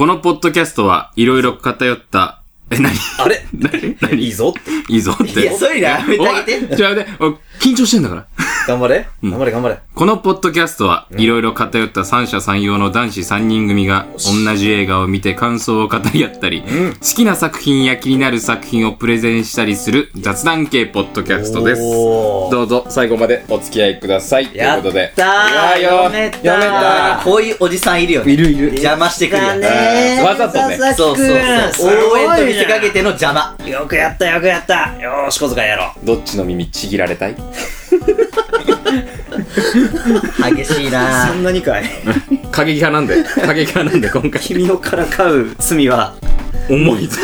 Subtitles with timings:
[0.00, 3.44] このポッドキャストはいろいろ偏った、え、なにあれ？
[3.52, 3.98] 何？
[4.00, 4.14] 何？
[4.18, 4.70] いいぞって。
[4.90, 5.42] いいぞって。
[5.42, 6.66] いや、そういうのやめてあげて。
[6.70, 7.10] おいちょ、やめて。
[7.20, 8.26] おい緊張してんだから。
[8.70, 9.06] 頑張れ？
[9.22, 9.78] 頑張れ頑張れ。
[9.94, 14.06] このポッドキャストはいろいろ偏った三者三様の男子三人組が
[14.46, 16.68] 同じ映画を見て感想を語り合ったり、好
[17.00, 21.82] きな作品や気になる作品をプレゼンしたりする雑談系ポッドキャストです。
[21.82, 24.46] どうぞ最後までお付き合いください。
[24.46, 25.12] というやっことで。
[25.16, 28.32] たーいやよ読めた読めたこういうおじさんいるよね。
[28.32, 29.60] いるいる邪魔してくるやつ。
[29.60, 31.26] ねわざとねそうそう
[31.72, 32.12] そう。
[32.12, 33.56] 応援と見せかけての邪魔。
[33.66, 36.06] よくやったよくやったよーし、小遣いやろう。
[36.06, 37.34] どっちの耳ちぎられたい？
[40.54, 41.84] 激しいなそんなにかい。
[42.50, 43.22] 過激派なんで。
[43.24, 44.40] 過激派なんで今回。
[44.40, 46.14] 君をからかう罪は、
[46.68, 47.18] 重いぞ。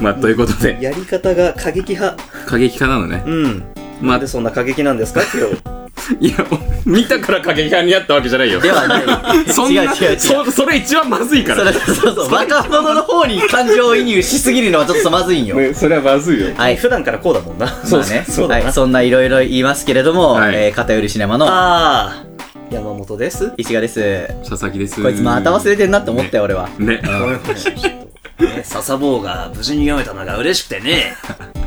[0.00, 2.22] まあ、ということで、やり方が過激派。
[2.46, 3.22] 過激派なのね。
[3.26, 3.64] うん。
[4.00, 5.85] まあなんで、そんな過激なんですか今日。
[6.20, 6.36] いや、
[6.84, 8.60] 見たから過激派になったわけじゃないよ。
[8.60, 9.04] ではない。
[9.52, 10.18] そんな、違う違う違う。
[10.20, 11.60] そ、それ一番まずいから。
[11.60, 12.32] それそうそう。
[12.32, 15.56] 若者の方に感情移入しすぎるのはちょっとまずいんよ。
[15.56, 16.48] ね、それはまずいよ。
[16.56, 16.76] はい。
[16.76, 17.66] 普段からこうだもんな。
[17.84, 18.24] そうね。
[18.28, 18.72] そうだなはい。
[18.72, 22.24] そんないろいろ言いますけれども、はいえー、偏りシネマのああ、
[22.70, 23.52] 山本です。
[23.56, 24.28] 石川です。
[24.48, 25.02] 佐々木です。
[25.02, 26.68] こいつまた忘れてんなって思ったよ、俺は。
[26.78, 27.00] ね。
[27.04, 28.05] ごめんごめん。
[28.38, 31.16] ね、笹坊が無事に読めたのが嬉しくてね。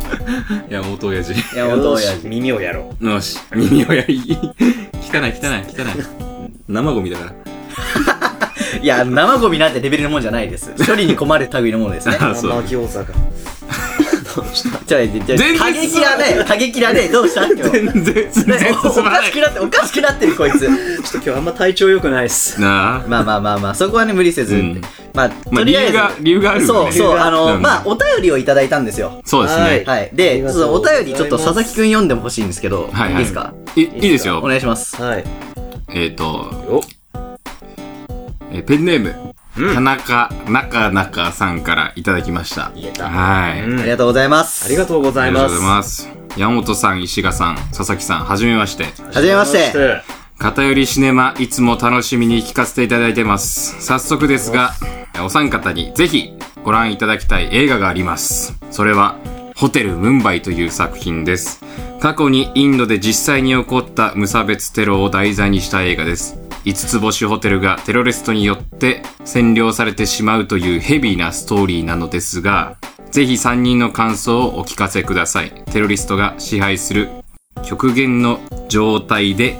[0.69, 1.33] 山本親父。
[1.55, 2.27] 山本親父。
[2.27, 3.09] 耳をやろう。
[3.09, 4.21] よし、耳をやり、
[5.01, 6.05] 汚い汚い汚い。
[6.67, 7.33] 生ゴミだから。
[8.81, 10.71] いや、生ゴミなんてレベルのもんじゃないです。
[10.85, 12.17] 処理に困る類のものですね。
[12.19, 13.05] あそう生餃子が。
[14.85, 16.43] じゃあ、じゃ然過激だね。
[16.47, 17.07] 過激だね。
[17.09, 17.69] どうした今日。
[17.71, 19.41] 全然、全然お進まないかしく。
[19.41, 20.59] なって、おかしくなってる、こいつ。
[20.59, 20.71] ちょっ
[21.11, 22.59] と今日あんま体調良くないっす。
[22.59, 23.03] なあ。
[23.07, 24.55] まあまあまあまあ、そこはね、無理せず。
[24.55, 24.81] うん
[25.13, 25.91] まあ、まあ、とりあえず。
[25.91, 26.65] 理由が、理由がある。
[26.65, 29.21] そうそう、あの、うんまあ、お便りをいただいたんですよ。
[29.25, 29.83] そうですね。
[29.85, 30.09] はい。
[30.11, 33.53] あで、お便りちょっと佐々木くん読んでほしいんですけど、はいはいですか？
[33.75, 34.41] いいいですよお。
[34.47, 35.01] 願いします。
[35.01, 35.23] はい。
[35.93, 36.81] えっと、お、
[38.51, 42.71] えーペンネーム、うん田中中中さんからいただきました。
[42.75, 43.63] 言えたはい。
[43.63, 44.65] うんありがとうございます。
[44.65, 45.43] ありがとうございます。
[45.43, 46.09] ありがとうございます。
[46.37, 48.85] 山本さん、石賀さん、佐々木さん、はじめまして。
[49.13, 50.19] はじめまして。
[50.37, 53.81] 偏りシネマ、いつも楽しみに聞かせていただいてます。
[53.85, 54.71] 早速ですが、
[55.21, 56.33] お三方にぜひ
[56.63, 58.57] ご覧いただきたい映画があります。
[58.71, 59.17] それは、
[59.55, 61.61] ホテルムンバイという作品です。
[61.99, 66.37] 過去にインドで実際に起こった無差別テロを題材にした映画です。
[66.65, 72.77] 五つ星ホテルがテロリストによって占領されてしまうというヘビーなストーリーなのですが、
[73.11, 75.51] ぜひ3人の感想をお聞かせください。
[75.71, 77.09] テロリストが支配する
[77.63, 79.57] 極限の状態で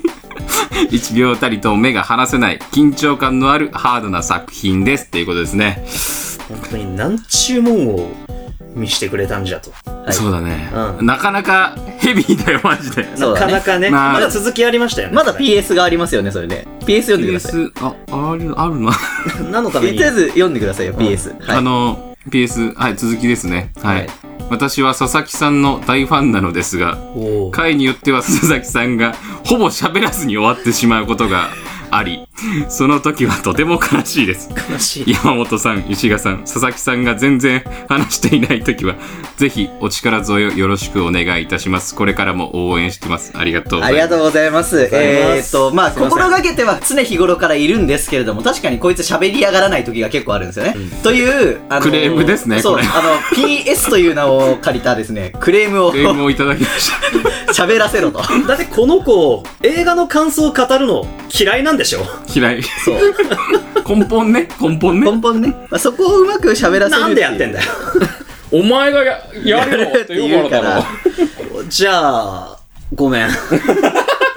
[0.90, 5.84] 1秒たりと目が離せない緊張感のあるハードな作品ですっていうことですね。
[6.48, 8.10] 本当に何ちゅうもんを
[8.76, 9.70] 見してくれたんじゃと。
[9.90, 13.04] はいそうだね、うんなかなかヘビーだよ、マジで。
[13.16, 15.14] なかなかね、まあまだ続きありましたよね。
[15.14, 16.66] まだ PS がありますよね、それで。
[16.82, 17.52] PS 読んでください。
[17.52, 18.92] PS、あ、ある、あるな。
[19.50, 19.98] 何のために？
[19.98, 21.44] とりあえず読んでくださいよ、PS。
[21.44, 21.56] はい。
[21.56, 23.72] あの、PS、はい、続きですね。
[23.82, 23.96] はい。
[23.96, 24.10] はい
[24.48, 26.96] 私は佐々木さんの大ファンなのですが、
[27.50, 29.12] 回によっては佐々木さんが
[29.44, 31.48] ほぼ喋らずに終わってしまうことが
[31.90, 32.26] あり、
[32.68, 34.50] その時はとても悲しいです。
[34.70, 35.12] 悲しい。
[35.12, 38.96] 山本さん、石賀さん、佐々木さんが全然話していないときは、
[39.36, 41.94] ぜひお力添えをよろしくお願いいたします。
[41.94, 43.32] これからも応援してます。
[43.34, 43.92] ありがとうございます。
[43.92, 44.88] ありがとうございます。
[44.92, 50.74] えーっと、まあ、心がけては常日頃からいるんですけれども、確かにこいつ喋りやがらない時が結構あるんですよね。
[51.02, 56.96] という、あのクレームですねそう、あの、PS という名を借りたですね、クレームをクレームをいただきました。
[57.52, 58.20] 喋らせろと。
[58.46, 61.06] だってこの子、映画の感想を語るの
[61.38, 62.00] 嫌いなんでしょ？
[62.34, 62.62] 嫌い。
[62.62, 63.14] そう。
[63.88, 65.10] 根本ね、根本ね。
[65.12, 65.48] 根本ね。
[65.70, 67.64] まあ、そこをうまく喋らせるなんでやってんだよ？
[67.64, 67.70] よ。
[68.52, 70.84] お前がや、 やるよって言うからだろ。
[71.68, 72.58] じゃあ、
[72.94, 73.28] ごめん。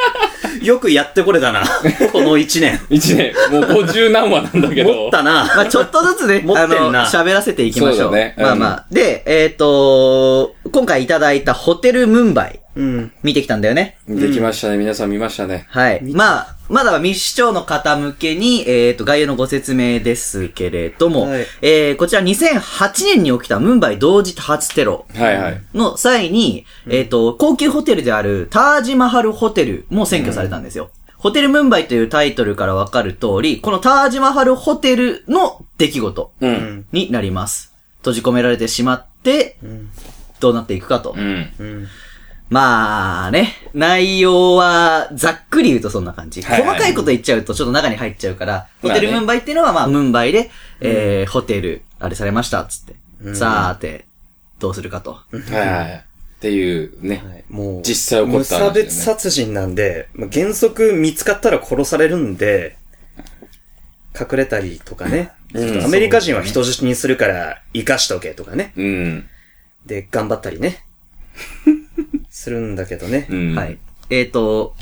[0.62, 1.64] よくやってこれたな。
[2.12, 2.80] この一年。
[2.90, 4.94] 一年、もう五十何話なんだけど。
[4.94, 5.46] 持ったな。
[5.56, 7.98] まあちょっとずつね、 持ってんな喋らせていきましょう。
[7.98, 8.86] そうだねうんまあまあ。
[8.92, 13.12] で、えっ、と、今回いただいたホテルムンバイ、うん。
[13.24, 13.98] 見てきたんだよね。
[14.08, 14.78] できましたね。
[14.78, 15.66] 皆さん見ましたね。
[15.70, 16.02] はい。
[16.02, 25.62] まあ、まだ未視聴の方向けに、えっ、と、概要のご説明ですけれども、はいえー、こちら2008年に起きたムンバイ同時多発テロはいはい。
[25.74, 30.92] の際に、えっ、と、高級ホテルであるタージマハルホテルも占拠されたんですよ。
[31.18, 36.86] ホテルムンバイというタイトルからわかる通り、このタージマハルホテルの出来事うん。
[36.94, 37.74] になります。
[37.98, 39.58] 閉じ込められてしまって、
[40.40, 41.14] どうなっていくかと。
[41.18, 41.52] うん。
[41.60, 41.88] うん。
[42.50, 46.42] まあね、内容はざっくり言うとそんな感じ。
[46.42, 50.50] はいはい細かいこと言っちゃうとちょっと中に入っちゃうから、ホまあねテルムンバイっていうのはまあムンバイで、
[50.80, 53.36] えー、ホテル、あれされました、つって。
[53.36, 54.06] さーて、
[54.58, 55.12] どうするかと。
[55.12, 56.06] はいはい。
[56.40, 57.44] っていうね。
[57.50, 62.78] もう、実際起こったね無差別殺人なんで、まあ原則見つかったら殺されるんで、
[64.18, 65.34] 隠れたりとかね。
[65.54, 68.72] うんアメリカ人は人質にするから生かしとけとかね。
[68.78, 69.30] うん。
[69.86, 70.86] で、頑張ったりね。
[72.30, 73.28] するんだけどね。
[73.30, 73.56] うん。
[73.56, 73.78] はい。
[74.10, 74.76] えっ、と、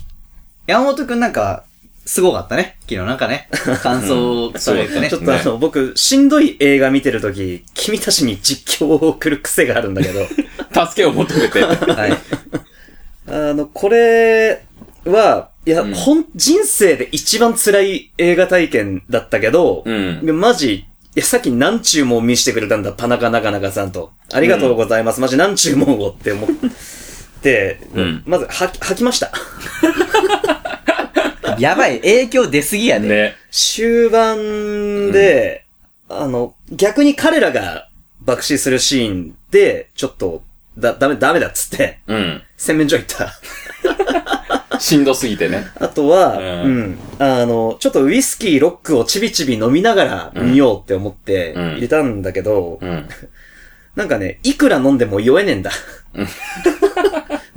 [0.68, 1.64] 山本くんなんか、
[2.08, 2.78] すごかったね。
[2.84, 3.50] 昨日なんかね、
[3.84, 5.10] 感想というかね。
[5.10, 10.26] ちょっとあの、僕、しんどい映画見てるとき、君たちに実況を送る癖があるんだけど、
[10.88, 11.60] 助けを求めて。
[11.62, 12.18] はい。
[13.28, 14.64] あの、これ
[15.04, 24.12] は、いや、うんほん、人生で一番辛い映画体験だったけど、うんでマジ、いや、さっき何注文見してくれたんだ、田中なかなかさんと。
[24.32, 25.20] ありがとうございます。
[25.20, 26.50] マジ何注文をって思っ
[27.42, 29.30] て、うんまず、は、吐きました。
[31.62, 33.08] やばい、影響出すぎやね。
[33.08, 33.36] ね。
[33.52, 35.66] 終盤で、
[36.10, 37.90] あの、逆に彼らが
[38.22, 40.44] 爆死するシーンで、ちょっと、
[40.78, 42.42] だ、ダメ、ダメだっつって、うん。
[42.58, 43.34] 洗面所行った。
[44.80, 45.66] しんどすぎてね。
[45.80, 53.10] あとは、ううんん、あの、ちょっとウイスキー、ロックをちびちび飲みながら見ようって思ってうん入れたんだけど、うん。
[53.96, 55.72] なんかね、いくら飲んでも酔えねえんだ。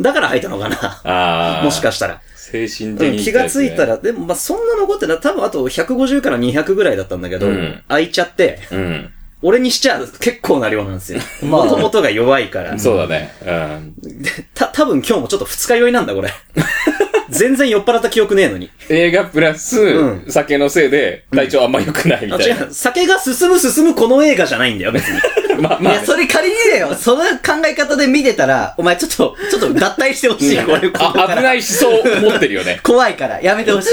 [0.01, 0.77] だから吐いたのかな。
[1.05, 1.63] ああ。
[1.65, 2.21] もしかしたら。
[2.35, 3.87] 精神的うん、に、気がついた。
[3.87, 5.21] ら、でもまあそんな残ってない。
[5.21, 9.11] 多分あと150から200ぐらいだったんだけど、うん開いちゃって、うん。
[9.43, 11.21] 俺にしちゃ結構な量なんですよ。
[11.49, 12.79] まあもともとが弱いから。
[12.79, 13.33] そうだね。
[13.43, 13.95] うん。
[14.23, 16.31] でた、多分今日もちょっと二日酔いなんだ、これ。
[17.31, 18.71] 全然酔っ払った記憶ねえのに。
[18.89, 22.61] 映画プラス、うん酒のせいで、体調あんま良くないみあ、たいな。
[22.65, 22.69] 違う。
[22.73, 25.19] 酒が進む進むこの映画じゃないんだよ、別に。
[25.63, 26.95] まあまあいや、、それ仮にだよ。
[26.95, 30.59] その考え方で見てたら、お前ちょっと、ちょっと脱退してほしい。
[30.59, 31.43] これ、ここかあ、危ら。
[31.43, 32.81] ない思想を持ってるよね。
[32.85, 33.89] 怖いから、やめてほしい。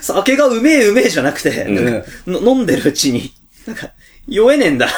[0.00, 3.32] 酒がうめえうめえじゃなくて、んの飲んでるうちに、
[3.66, 3.88] なんか、
[4.28, 4.88] 酔えねえんだ。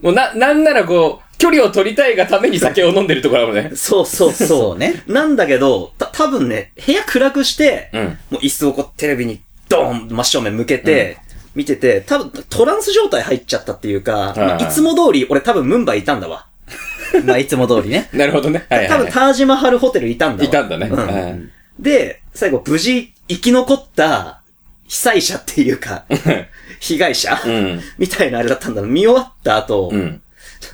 [0.00, 3.72] もうな、なんならこう、距離を取りたいがために酒を飲んでるところだもんね。
[3.76, 4.48] そうそうそう。
[4.48, 5.02] そうね。
[5.06, 11.18] なんだけど、た、多分ね、部屋暗くして、うんもう椅子をこうテレビにドーン真正面向けて、
[11.54, 16.46] 見てて、多分トランス状態入っちゃったっていうか、うんまあいつも通り、俺多分ムンバイいたんだわ。
[17.24, 18.08] まあ、いつも通りね。
[18.12, 18.66] なるほどね。
[18.68, 18.98] はいはい、はい。
[18.98, 20.48] 多分タージマハルホテルいたんだわ。
[20.48, 20.88] いたんだね。
[20.90, 21.02] うんう
[21.32, 24.40] んで、最後無事生き残った
[24.88, 26.04] 被災者っていうか、
[26.80, 27.80] 被害者、うん。
[27.98, 30.20] みたいなあれだったんだ見終わった後、うん。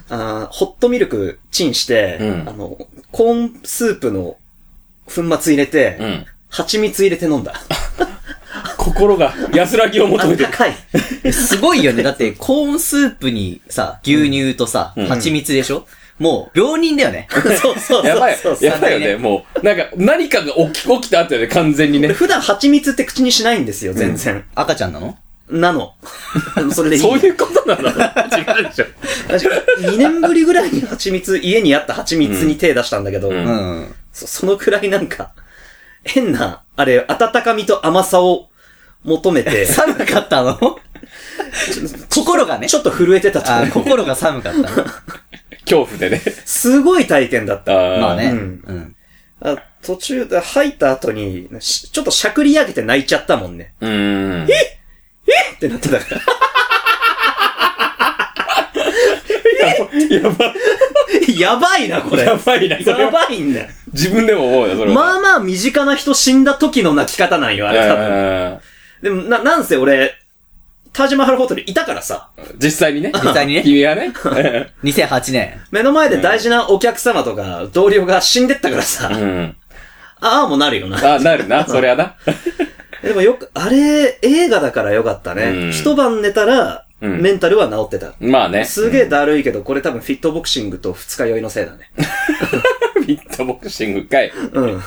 [0.09, 2.77] あーホットミルクチンして、うんあの、
[3.11, 4.37] コーンスープの
[5.05, 6.25] 粉末入れて、うん。
[6.49, 7.53] 蜂蜜入れて飲んだ。
[8.77, 10.49] 心が安らぎをあ求めてる。
[10.49, 10.53] い。
[11.23, 12.03] えすごいよね。
[12.03, 15.87] だって、コーンスープにさ、牛乳とさ、うん蜂蜜でしょ？
[16.19, 17.27] もう、病人だよね。
[17.31, 18.05] そうそうそう。
[18.05, 19.15] やばいやばいよね。
[19.15, 22.09] もう、なんか、何かが起き、起きた後で完全にね。
[22.09, 24.43] 普段蜂蜜って口にしないんですよ、全然。
[24.55, 25.17] 赤ちゃんなの？
[25.49, 25.93] なの。
[26.71, 27.01] それでいい。
[27.01, 27.89] そういうことなの？
[27.89, 28.85] 違うでしょ。
[29.27, 33.39] 確か2年ぶりぐらいに蜂蜜、家にあった蜂蜜に手出したんだけど、うんう
[33.81, 33.95] ん。
[34.13, 35.31] そそのくらいなんか、
[36.03, 38.49] 変な、あれ、温かみと甘さを
[39.03, 40.79] 求めて、 寒かったの？
[42.09, 42.75] 心がねち。
[42.75, 44.67] ょっと震えてた心が寒かったの？
[45.65, 46.19] 恐怖でね。
[46.45, 47.73] すごい体験だった。
[47.73, 48.25] まあね。
[48.27, 48.39] ううん
[48.77, 48.95] ん。
[49.41, 53.73] あ途中で吐いた後に、しちょっとしゃくり上げて泣いちゃったもんね。
[53.81, 54.45] うーん。
[54.45, 54.47] っ
[55.59, 56.21] てなってたから。
[60.09, 60.53] やば、
[61.37, 62.23] やばいな、これ。
[62.23, 63.11] やばいな、やは。
[63.11, 63.69] ばいんだよ。
[63.93, 64.95] 自分でも思うよ、それは。
[64.95, 68.53] まあまあ身近な人死んだ時の泣き方なんよ、あれ多分。
[68.55, 68.59] あ
[69.01, 70.15] でも、な、なんせ俺、
[70.93, 73.11] タージマハルホテルいたからさ、ー実際にね。
[73.13, 74.13] 実際にね君はね。
[74.83, 75.61] 2008年。
[75.71, 79.55] 目の前で大事なお客様とか同僚が死んでったからさ、うん。
[80.21, 81.15] ああもなるよな。
[81.15, 82.15] あ、なるな、 そりゃな。
[83.03, 85.43] でもよく、あれ、映画だからよかったね。
[85.45, 88.13] うん一晩寝たら、うんメンタルは治ってた。
[88.21, 88.63] まあね。
[88.63, 91.91] すげえだるいけど、これ多分フィットボクシングと二日酔いのせいだね。
[93.05, 94.31] ビットボクシングかい。
[94.53, 94.83] うん。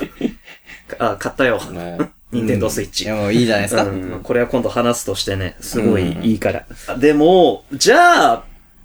[0.99, 1.61] あ、買ったよ。
[1.73, 1.99] ね
[2.33, 3.05] ニンテンドースイッチ。
[3.05, 3.85] いや、もういいじゃないですか。
[3.85, 6.67] うん、これは今度話すとしてね、すごいいいから。
[6.99, 8.45] でも、じゃあ、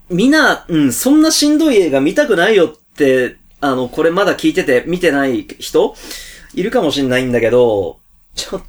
[0.09, 5.95] みんな、うん、そんなしんどい映画見たくないよって、あの、これまだ聞いてて見てない人
[6.53, 7.99] いるかもしんないんだけど、
[8.35, 8.61] ちょっ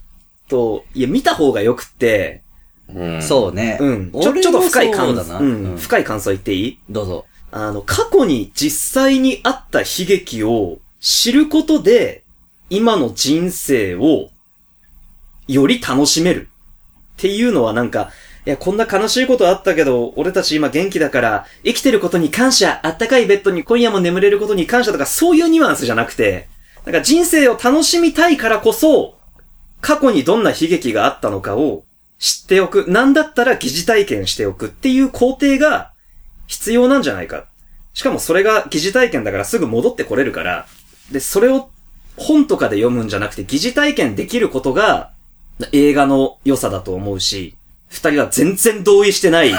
[0.48, 2.42] と、いや、見た方がよくって、
[2.88, 3.22] うん。
[3.22, 3.78] そうね。
[3.80, 4.10] うん。
[4.12, 5.40] ちょ、ちょっと深い感想、そうだな。
[5.40, 6.78] ううんん、深い感想言っていい？
[6.90, 7.26] どうぞ。
[7.50, 12.22] あの、過去に実際にあった悲劇を知ることで、
[12.70, 14.30] 今の人生を
[15.52, 18.10] より楽しめるっていうのはなんか、
[18.44, 26.48] いや、こんな悲しいことあったけど、俺たち今元気だから、生きてることに感謝、あったかいベッドに今夜も眠れることに感謝とか、そういうニュアンスじゃなくて、
[26.84, 29.16] なんか人生を楽しみたいからこそ、
[29.80, 31.84] 過去にどんな悲劇があったのかを
[32.18, 32.86] 知っておく。
[32.88, 35.92] なんだったら疑似体験しておくっていう工程が
[36.46, 37.46] 必要なんじゃないか。
[37.94, 40.66] しかもそれが疑似体験だからすぐ戻ってこれるから、
[41.12, 41.70] で、それを
[42.16, 45.12] 本とかで読むんじゃなくて疑似体験できることが
[45.72, 47.54] 映画の良さだと思うし、
[47.88, 49.54] 二人は全然同意してないん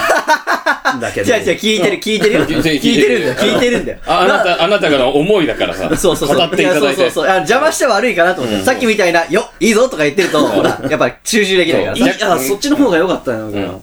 [1.00, 1.32] だけど。
[1.32, 2.44] 違う違う、聞いてる、聞いてるよ。
[2.44, 3.98] 聞いてる聞いてるんだよ、聞いてるんだよ。
[4.06, 5.96] ああなた、あなたの思いだからさ。
[5.96, 6.38] そうそうそう。
[6.38, 6.86] 語っていただいて。
[6.86, 7.30] やそうそうそう。
[7.30, 8.64] あ邪魔して悪いかなと思って。
[8.64, 12.26] さっきみたいな、よ、いいぞとか言ってると、ほら、やっぱ集中できないからいさ。
[12.26, 13.46] や、そっちの方が良かったよ。
[13.46, 13.82] んそれは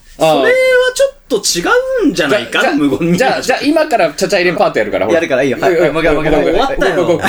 [0.94, 1.64] ちょっと違
[2.04, 2.74] うんじゃないか？
[2.74, 3.18] 無言に。
[3.18, 7.22] じゃあ、じゃあ今からちゃちゃ入れパートやるから、やるからいいよはいはいもう一回もう一回終わったよ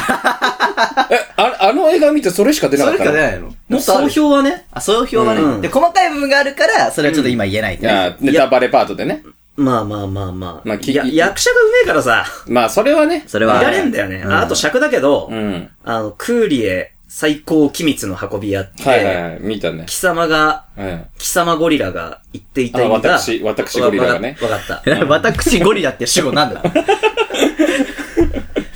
[1.43, 3.13] ああの映画見てそれしか出なそかったの？
[3.13, 7.93] れしか出ないのもう総もっとある評はね、あ、総評はね、うんで、細かい部分があるから、それはちょっと今言えないってね。
[7.93, 9.23] いや、ネタバレパートでね。
[9.57, 10.69] まあまあまあまあ。
[10.69, 13.25] まあきや役者がうめえからさ、まあ、それはね。
[13.27, 14.25] それは見られんだよね。
[14.27, 15.69] ああと尺だけど、うん。
[15.85, 19.85] あの、クーリエ最高機密の運び屋って、はいはいはい、見たね。
[19.87, 21.05] 貴様が、うん。
[21.19, 24.91] 貴様ゴリラが言っていた意あ味が、私私ゴリラがねわかわかった。
[25.07, 26.63] 私ゴリラって主語なんだ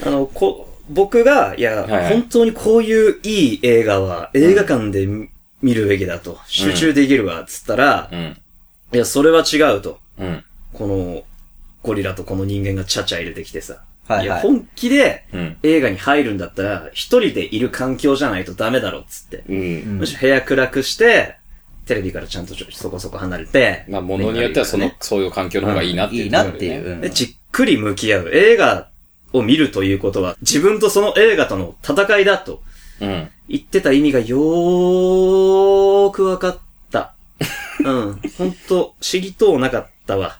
[0.04, 5.28] あの、こ、僕が、いや、はいはい本当にこういういい映画は映画館で見
[5.62, 8.38] 見るべきだと、集中できるわ、つったら、うん。
[8.92, 9.98] いや、それは違うと。
[10.18, 10.44] うん。
[10.72, 11.22] この、
[11.82, 13.82] ゴリラとこの人間がちゃちゃ入れてきてさ。
[14.06, 15.56] はいはいや、本気でうん。
[15.62, 19.44] 映画に入るんだったら、一人でいる環境じゃないとダメだろ、つって。
[19.48, 19.98] うん。
[19.98, 21.36] むしろ部屋暗くして、
[21.86, 23.84] テレビからちゃんとちょそこそこ離れて。
[23.88, 26.84] まあ、ものによってはそのね、そういう環境の方がいいなっていう、いいなっていう。
[26.84, 28.30] うんで、じっくり向き合う。
[28.32, 28.88] 映画
[29.36, 32.62] を見るということは、自分とその映画との戦いだと
[33.00, 33.28] うん。
[33.48, 36.58] 言ってた意味がよーくわかっ
[36.90, 37.14] た。
[37.84, 38.20] うん。
[38.36, 40.38] ほんと、知りとうなかったわ。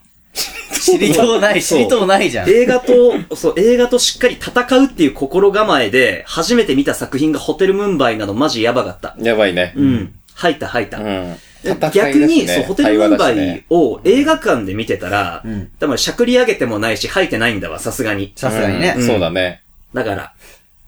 [0.82, 2.50] 知りとうない、知りとうないじゃん。
[2.50, 9.16] 映画と、そう、映画としっかり戦うっていう心構えで、初めて見た作品がホテルムンバイなどマジやばかった。
[9.20, 9.72] やばいね。
[9.76, 10.14] うん。
[10.34, 10.98] 吐いた吐いた。
[10.98, 11.36] うん。
[11.74, 18.32] 逆に、そう、ホテルムンバイを映画館で見てたら、うん多分しゃくり上げてもないし、吐いてないんだわ、さすがに。
[18.36, 19.06] さすがにねうん。
[19.06, 19.62] そうだね。
[19.94, 20.34] だから、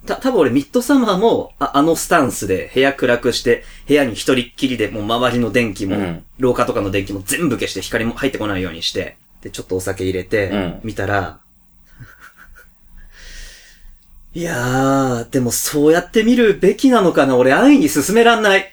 [0.06, 11.40] た、多分俺ミッドサマーも、ああのスタンスで部屋暗くして、部屋に一人っきりでもう周りの電気も、うん廊下とかの電気も全部消して光も入ってこないようにして、で、ちょっとお酒入れて、うん見たら、
[14.34, 18.72] いやー、でもそうやって見るべきなのかな俺安易に進めらんない。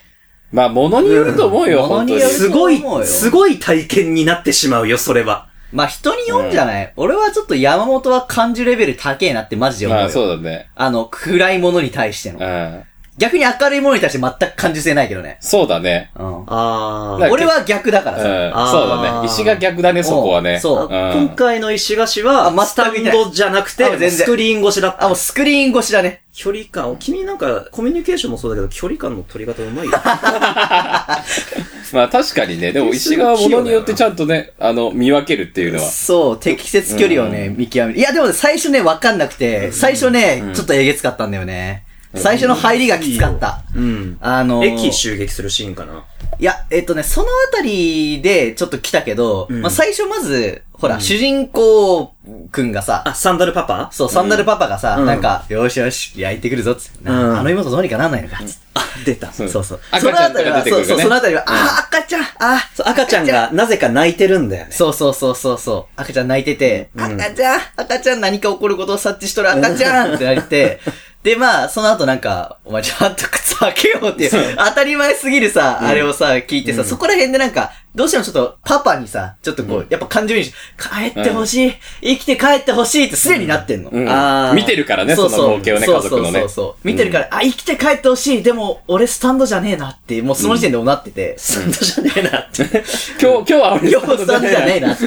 [0.51, 2.27] まあ、ものによると思うよ、本当にうん物によ。
[2.29, 5.49] るすごいそう思う、よすごい体験になってしまうよ、それは。
[5.71, 10.03] まあ人によんじゃない、俺はちょっと山本は感じレベル高えなってマジで思うよ。
[10.03, 10.69] まあ、そうだね。
[10.75, 12.39] あの、暗いものに対しての。
[12.39, 12.83] うん。
[13.17, 15.37] 逆に明るいものに対して全く感受性ないけどね。
[15.39, 16.11] そうだね。
[16.15, 16.43] うん。
[16.47, 17.31] あー。
[17.31, 18.17] 俺は逆だかうん。
[18.17, 18.71] らさ。
[18.71, 19.27] そうだね。
[19.27, 20.59] 石が逆だね、そこはね。
[20.59, 25.05] そうん今回の石菓子は、あスタンドじゃなくてあ全、然スクリーン越しだった。
[25.05, 26.23] あ、もうスクリーン越しだね。
[26.33, 29.91] 距離感、君なんか、コミュニケーションもそうだけど、距離感の取り方うまいよ。
[31.93, 35.85] まあ確かにね、でも石川はものによってちゃんとね、あの、見分けるっていうのは。
[35.85, 37.99] そう、適切距離をね、見極める。
[37.99, 41.84] いや、でもね、最初ね、わかんなくて、最初ね、ちょっとえげつかったんだよね。
[42.15, 43.63] 最初の入りがきつかった。
[43.75, 44.17] うん。
[44.21, 46.03] あのー駅襲撃するシーンかな。
[46.39, 52.13] いや、えっとね、そのあたりでちょっと来たけど、んまあ最初まず、ほら、主人公
[52.51, 53.89] くんがさ、あ、サンダルパパ？
[53.93, 57.03] そう、サンダルパパがさ、うんなんか、よしよし、焼いてくるぞ、つって。
[57.05, 58.65] なうんあの妹どうにかなんないのか、つって。
[58.73, 59.27] あ、出た。
[59.27, 59.79] うんそうそう。
[59.91, 64.71] 赤ちゃんから出てくるそうそう、ねそのあたりは、あー、赤ちゃん、あー、そう赤ちゃんがなぜか泣いてるんだよね。
[64.71, 65.93] そうそうそうそうそう。
[66.01, 70.81] 赤ちゃん泣いてて、ん赤ちゃん、赤ちゃん何か起こることを察知しとる赤ちゃんってなって、
[71.25, 83.89] で、まあ、その後なんか、お前ちゃんと靴履けようっていう、当たり前すぎるさ、あれをさ、聞いてさ、そこら辺でなんか、どうしてもちょっと、パパにさ、ちょっとこう、やっぱ感情移入し、帰ってほしい、生きて帰ってほしいってすでになってんの。
[83.89, 86.31] うんあー見てるからね、その光景をね、家族のね。
[86.31, 86.87] そうそうそう。
[86.87, 88.43] 見てるから、あ、生きて帰ってほしい。
[88.43, 91.33] でも、俺スタンドじゃねえなって、もうその時点でもなってて。
[91.39, 92.61] サンダルじゃねえなって。
[93.19, 95.05] 今日、今日は俺スタンドじゃねえなって、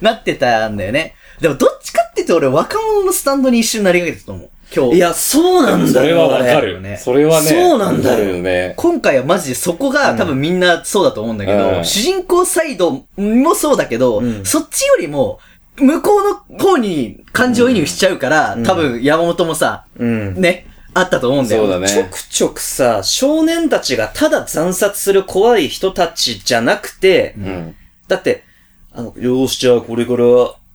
[0.00, 1.16] なってたんだよね。
[1.38, 4.50] でも、どっちかって言うと俺、若者のスタンドに一瞬なりかけてたと思う。
[4.74, 4.96] 今日。
[4.96, 5.92] いや、そうなんだよ。
[5.92, 6.80] それはわかある。
[6.80, 7.48] ねそれはね。
[7.48, 8.74] そうなんだよね。
[8.76, 15.38] 今回はマジでそこが多分みんなそうだと思うんだけど、うん主人公サイドもそうだけど、んそっちよりも、
[15.76, 20.34] 向こうの方に感情移入しちゃうから、多分山本もさ、うん。
[20.40, 21.62] ね、あったと思うんだよ。
[21.62, 21.88] そうだね。
[21.88, 27.74] ちょくちょくさ、少年たちがただ惨殺する怖い人たちじゃなくて、うん。
[28.08, 28.44] だって、
[28.92, 30.26] あの、よーし、じゃあこれから、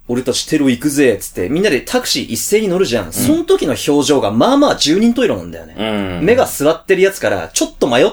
[0.08, 3.12] 俺たちテロ行くぜ、つって、みんなでタクシー一斉に乗るじゃん。
[3.12, 5.76] その時の表情が、まあまあ十人十色なんだよね。
[6.20, 6.26] うん。
[6.26, 8.08] 目が座ってるやつから、ちょっと迷っ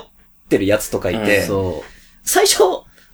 [0.49, 1.83] てるやつとかいて、そ
[2.25, 2.63] 最初、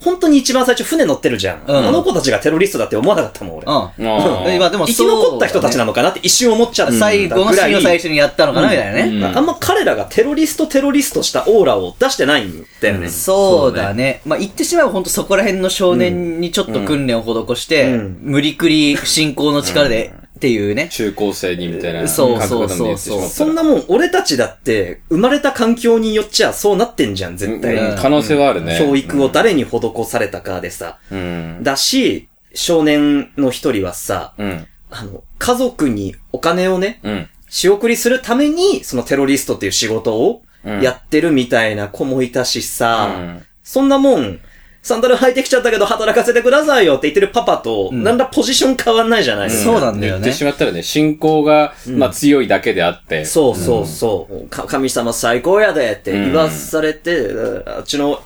[0.00, 1.62] 本当に一番最初船乗ってるじゃん。
[1.66, 3.64] うんあの子たちがテロリストだって思わなかったもん、俺。
[3.66, 3.68] う。
[3.68, 3.76] うん。
[3.76, 7.28] あー今でも生き残った人たちなのかなって一瞬思っちゃったぐらい。
[7.28, 9.16] 最後のシーンを最初にやったのかな、みたいなね。
[9.16, 13.08] うんあんま彼らがテロリストテロリストしたオーラを出してないんだよね。
[13.08, 14.20] そうだね。
[14.24, 20.88] まあ、言ってしまえば本当そこら辺の少年にちょっと訓練を施して、うん無理くり信仰の力でっていうね。
[20.90, 27.74] 中高生にみたいなそう感覚なんで言ってしまったらそんなもん、俺たちだって、生まれた環境によっちゃそうなってんじゃん、絶対。
[27.74, 28.78] うん可能性はあるね。
[28.78, 30.98] 教育を誰に施されたかでさ。
[31.10, 31.58] うん。
[31.62, 34.66] だし、少年の一人はさ、うん。
[34.90, 37.28] あの、家族にお金をね、うん。
[37.48, 44.40] 仕送りするために、そのテロリストっていう仕事をうんやってるみたいな子もいたしさ、うんそんなもん、
[44.88, 48.02] サンダル履いてきちゃったけど働かせてくださいよって言ってるパパと、ん。
[48.02, 49.72] なんだポジション変わんないじゃないですか。
[49.72, 50.20] そうなんだよね。
[50.20, 53.26] 言ってしまったらね、信仰が、まあ強いだけであって。
[53.26, 54.48] そうそうそう。
[54.48, 57.28] か神様最高やでって言わされて、
[57.66, 58.22] あっちの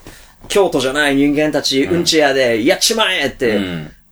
[0.46, 3.56] 京都じゃない人間たち、うんちやで、やっちまえって、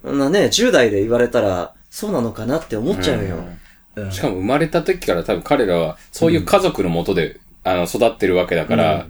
[0.02, 0.19] うん。
[0.19, 3.37] なね、10代で言われたら、そうなのかなって思っちゃうよ。
[3.95, 4.11] うん。
[4.11, 9.07] しかも生まれた時から多分彼らは、そういう家族のもとで、あの、育ってるわけだから、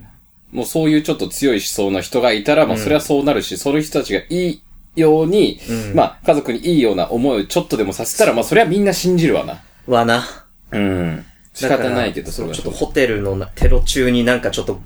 [0.52, 4.62] もうそういうちょっと強い思想の人がいたら、まあそれはそうなるし、そういう人たちがいい
[4.96, 5.60] ように、
[5.94, 9.62] まあ家族にいいような思いをちょっとでもさせたら、まあそれはみんな信じるわな。
[9.86, 10.24] わな。
[10.72, 11.24] うん。
[11.54, 14.80] 仕だから方ないけど、それはちょっとホテルのなテロ中になんかちょっと、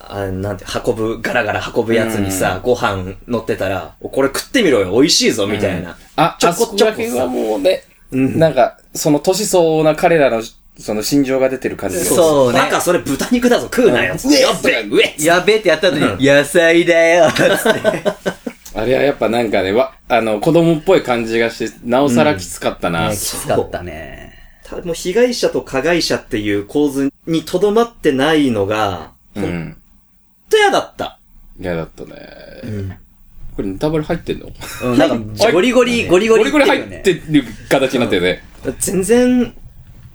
[0.00, 5.96] あなんて、運ぶ、ガラガラ運ぶやつにさ、ご飯乗ってたら、おこれ食ってみろよ、美味しいぞ、みたいな。
[6.16, 10.42] あ、ちょあそここちょこら辺はもうね、うんなんか、その年相応な彼らの、
[10.80, 14.14] その心情が出てる感じがそうねバカ、それ豚肉だぞ、食うなよ。
[14.14, 17.80] うえやっべ、うえやべえってやった後に、野菜だよつって。
[18.74, 23.08] あれはやっぱなんかね、わ、あの、子供っぽい感じがして、なおさらきつかったな。
[23.08, 24.32] ねきつかったね。
[24.64, 29.76] たもう被害者と加害者っていう構図にとどまってないのが、うん。
[30.48, 31.18] と嫌だった。
[31.60, 32.98] 嫌だったね。
[33.56, 34.48] これネタバレ入ってんの？
[34.84, 38.42] うん、なんか、ゴリゴリ、ゴリゴリゴリゴリ入ってる形になってるね。
[38.78, 39.52] 全然、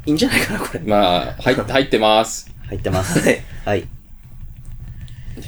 [0.05, 0.79] いいんじゃないかな、これ。
[0.81, 2.53] まあ、入っ入ってます。
[2.67, 3.19] 入ってます。
[3.19, 3.43] はい。
[3.65, 3.79] はい。
[3.79, 3.83] い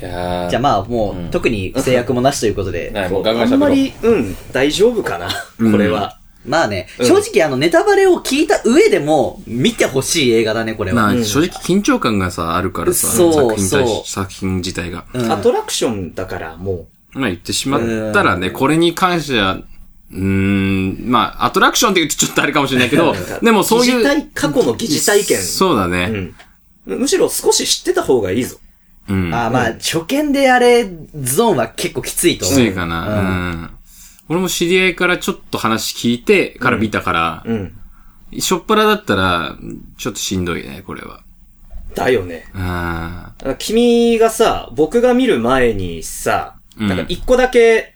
[0.01, 2.91] やーじゃあまあ、もう、特に制約もなしということで。
[2.95, 3.53] はい、もうガンガン喋ろう。
[3.53, 6.17] あんまり、うん、大丈夫かな、これは。
[6.45, 11.03] まあね、うん正直あの、ネタバレを聞いた上でも、見てほしい映画だね、これは。
[11.03, 15.05] まあ、うん正直緊張感がさ、あるからさ、そう作品対そうし作品自体が。
[15.13, 19.59] うんアトラクションだから、もまあ言ってしまったらね、これに関しては、
[20.11, 24.31] うーん、まあ、アトラクションって言うとちょっとあれかもしれないけどう、 でもそういう。
[24.33, 26.33] 過去の疑似体験そうだね。
[26.85, 27.00] うん。
[27.00, 28.57] むしろ少し知ってた方がいいぞ。
[29.09, 29.33] うん。
[29.33, 32.67] あーまあ、初見であれ、ゾーンは結構きついとき思う。
[32.67, 33.07] ついかな。
[33.07, 33.70] うん。
[34.29, 37.74] 俺も知り合いからちょっと話聞いてから見たから、うん。
[38.39, 39.55] しょっぱらだったら、
[39.98, 41.22] ちょっとしんどいね、これは。
[41.96, 42.46] だよね。
[42.53, 47.96] あ君がさ、僕が見る前にさ、うんなんか一個だけ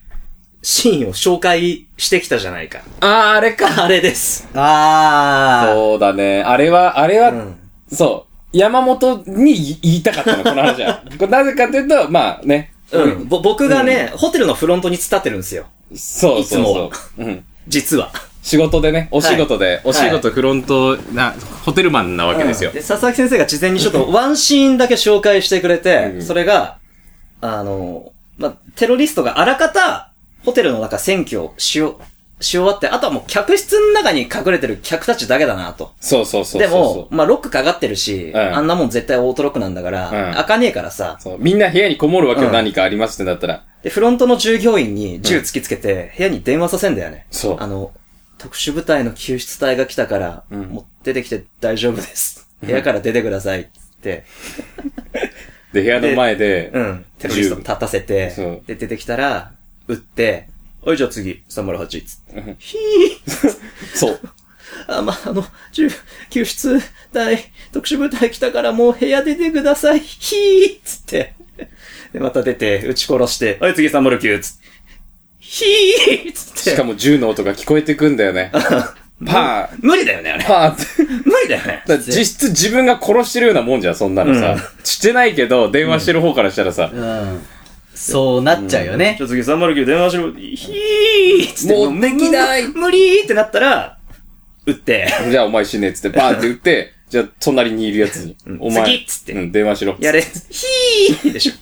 [0.64, 2.82] シーンを紹介してきたじゃないか。
[3.00, 3.08] あ。
[3.08, 3.84] ああ、あれか。
[3.84, 4.48] あれです。
[4.54, 5.74] あー。
[5.74, 6.44] そうだね。
[6.44, 7.58] あれは、あれは、うん
[7.92, 8.58] そう。
[8.58, 11.04] 山本に言いたかったの、この話は。
[11.18, 12.74] これなぜかというと、まあね。
[12.92, 13.28] うん。
[13.28, 15.66] ぼ僕がね、ホテルのフロントに伝ってるんですよ。
[15.96, 17.24] そうそうそう。
[17.24, 17.44] うん。
[17.68, 18.12] 実は。
[18.42, 22.72] 仕事でね、お仕事で、いお仕事フロントな、ホテルマンなわけですよ。
[22.72, 26.78] で、佐々木先生が事前にちょっと ワンシーンだけ紹介してくれて、うんそれが、
[27.40, 30.11] あの、まあ、テロリストがあらかた、
[30.44, 32.00] ホテルの中占拠しよ
[32.40, 35.94] う、し終わって、あとはもう客室の中に隠れてる客たちだけだなと。
[36.00, 36.62] そうそうそう。
[36.62, 43.64] でも、まあ、ロックかかってるし、んあんなもん絶対オートロックなんだから、うん開かねえからさ、そう、みんな部屋にこもるわけよ、うん何かありますってなったら。
[43.84, 47.26] で、フロントの従業員に銃突きつけて、部屋に電話させんだよね。
[47.32, 47.92] そうあの、
[48.38, 52.48] 特殊部隊の救出隊が来たから、うんもう出てきて大丈夫です。
[52.62, 53.62] 部屋から出てください。
[53.62, 53.66] っ
[54.02, 54.24] て、
[55.74, 57.06] で、部屋の前で、うん。
[57.20, 59.52] テロリスト立たせてで、出てきたら、
[59.92, 60.48] 撃って、
[60.84, 62.56] はい、じゃあ次、308、つって。
[62.58, 62.78] ひ
[63.94, 64.20] そう。
[64.88, 65.90] ーあ、まあ、あの、銃、
[66.30, 66.82] 救出
[67.14, 70.00] 隊、特殊部隊来たからもう部屋出てください。
[70.00, 71.36] ひーつって。
[72.14, 74.62] で、また出て、撃ち殺して、はい、次309、つって。
[75.40, 76.72] ひーつって。
[76.72, 78.52] しかも銃の音が聞こえてくんだよね。
[79.26, 80.44] パー、無理だよね、あれ。
[80.44, 80.84] パーって。
[81.26, 81.84] 無理だよね。
[82.08, 84.58] 実質自分が殺してるようなもんじゃん、そんなのさ。
[84.84, 87.42] してないけど、電話してる方からしたらさ、うん。
[88.02, 89.24] そうなっちゃうよねじ。
[89.24, 90.32] ゃあ次309電話しろ。
[90.32, 91.74] ひーつって。
[91.76, 93.98] もうできない無理ってなったら、
[94.66, 95.08] 撃って。
[95.30, 99.96] じゃあお前死ねっつってバーンって撃って、じゃあ隣にいるやつに、お前、次っつってうん、電話しろ。
[100.00, 100.22] やれ。
[100.22, 101.54] ひーでしょ。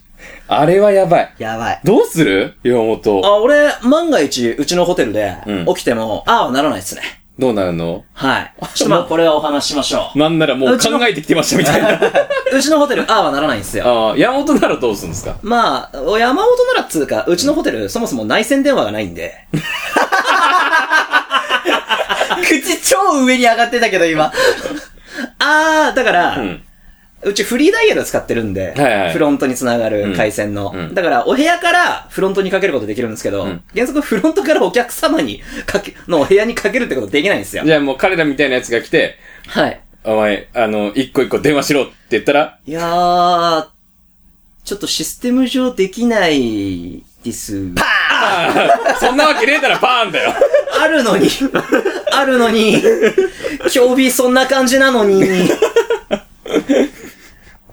[0.47, 1.33] あれはやばい。
[1.37, 1.81] やばい。
[1.83, 2.55] どうする？
[2.63, 3.21] 岩本。
[3.23, 7.01] あ、俺、万が一、うちのホテルでうん、起きても、ああはならないっすね。
[7.39, 8.03] どうなるの？
[8.13, 8.53] はい。
[8.75, 10.19] ちょっとまあ、これはお話ししましょう。
[10.19, 11.97] なんならもう考えてきてましたみたいな。
[12.51, 13.85] うちのホテル、ああはならないんですよ。
[13.87, 15.35] ああ、山本ならどうするんですか？
[15.41, 19.33] まあ、山本ならっつうか、うちのホテル、そもそも内線電話がないんで。
[22.43, 24.25] 口超上に上がってたけど、今。
[25.39, 26.61] ああ、だから、うん。
[27.21, 37.63] うちフリーダイヤル使ってるんで、はいはいフロントにつながる回線の、うんうんだから、お部屋からフロントにかけることできるんですけど、ん原則フロントからお客様に かけ、のお部屋にかけるってことできないんですよ。
[37.65, 39.79] じゃあもう彼らみたいなやつが来て、はい。
[40.03, 43.65] お前、あの、一個一個電話しろって言ったら、いやー、
[44.63, 47.73] ちょっとシステム上できないです。
[48.99, 50.33] そんなわけねえだらパーンだよ。
[50.81, 51.27] あるのに、
[52.11, 52.81] あるのに、
[53.75, 55.23] 今日日そんな感じなのに。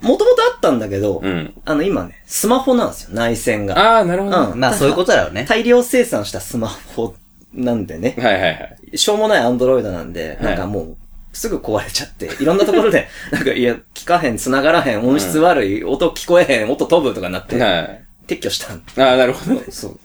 [0.01, 1.53] もともとあったんだけど、うん。
[1.65, 3.77] あの今ね、スマホなんですよ、内線が。
[3.77, 4.51] ああ、なるほど。
[4.51, 5.45] うんまあそういうことだよね。
[5.47, 7.15] 大量生産したスマホ
[7.53, 8.49] なんでね、はいはいは
[8.91, 8.97] い。
[8.97, 10.97] しょうもないアンドロイドなんで、いなんかもう、
[11.33, 18.03] すぐ壊れちゃって、いろんなところで、 なんか、いや、聞かへん、繋がらへん、音質悪い、音聞こえへん、音飛ぶとかなって、はい。
[18.27, 19.61] 撤去したんああ、なるほどね。
[19.71, 19.99] そう。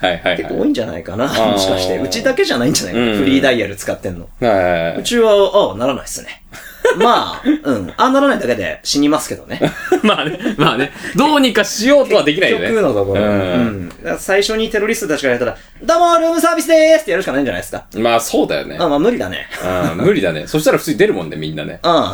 [0.00, 1.98] はいはい結構多はいんじゃないかな、ーもしかして。
[1.98, 4.28] うちだけじゃないんじゃないかな、うんフリーダイヤル使ってんの。
[4.40, 4.44] い。
[4.44, 4.54] はい
[4.92, 5.04] はうい。
[5.04, 6.42] ちは、ああ、ならないっすね。
[6.98, 7.90] まあ、うん。
[7.96, 9.60] ああならないだけで死にますけどね。
[10.02, 12.68] まあね、まあね、どうにかしようとはできないよね。
[12.68, 13.20] 結局のところ。
[13.20, 13.88] ううんん。
[13.88, 17.84] だから最初にテロリストたちがやったら、どうも、ルームサービスでーすってやるしかないんじゃないですか。
[17.94, 18.76] まあそうだよね。
[18.78, 19.48] あまあ無理だね。
[19.94, 20.44] うん無理だね。
[20.48, 21.80] そしたら普通に出るもんね、みんなね。
[21.82, 22.12] うん。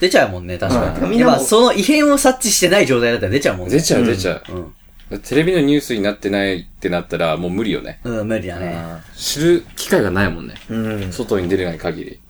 [0.00, 1.04] 出ちゃうもんね、確かに。
[1.04, 3.74] うんみんなも今、その異変を察知してない状態だったら出ちゃうもんね。
[3.74, 4.42] 出ちゃう出ちゃう。
[4.52, 4.72] うん。
[5.20, 8.00] テレビのニュースになってないってなったらもう無理よね。
[8.04, 8.74] うん、無理だね。
[9.14, 10.54] 知る機会がないもんね。
[10.70, 11.12] うん。
[11.12, 12.20] 外に出れない限り。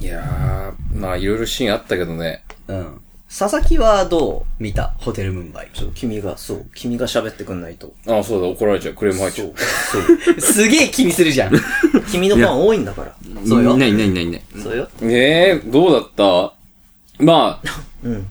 [0.00, 2.42] いやー、まあいろいろシーンあったけどね。
[2.68, 3.00] うん。
[3.28, 4.92] 佐々木はどう見た？
[4.98, 5.68] ホテルムンバイ。
[5.72, 7.92] そう、君が、そう、君が喋ってくんないと。
[8.08, 8.94] ああ、そうだ、怒られちゃう。
[8.94, 10.40] クレーム入っちゃう。
[10.40, 11.52] すげえ気にするじゃん。
[12.10, 13.14] 君のファン多いんだから。
[13.46, 14.42] そうよいないいないいないいない。
[14.60, 14.88] そうよ。
[15.02, 16.54] ええどうだった？
[17.24, 18.26] まあ、 うん。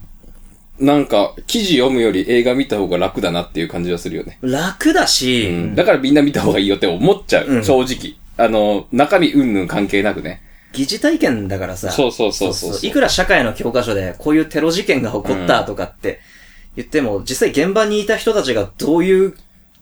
[0.80, 4.38] なんか、記事読むより映画見た方が楽だなっていう感じはするよね。
[4.42, 5.74] 楽だし、うん。
[5.74, 7.46] だからみんな見た方がいいよって思っちゃう。
[7.46, 8.16] うん正直。
[8.36, 10.42] あの、中身うんぬん関係なくね。
[10.72, 11.90] 疑似体験だからさ。
[11.90, 16.20] そうそうそうそういくら社会の教科書で、こういうテロ事件が起こったとかって
[16.76, 19.34] 言っても、実際現場にいた人たちがどういう、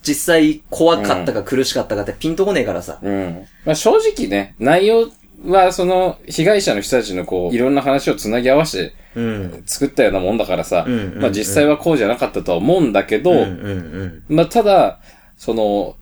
[0.02, 2.98] 実際怖かったか苦しかったかってピンとこねえからさ。
[3.02, 3.46] うん。
[3.64, 5.10] まあ正直ね、内容
[5.44, 9.62] はその、被害者の人たちのこう、いろんな話をつなぎ合わせてうん。
[9.66, 15.00] 作ったようなもんだからさ、うんうんうんまあ実際はこうじゃなかったとは思うんだけど、うんうんまあただ、
[15.36, 15.96] その、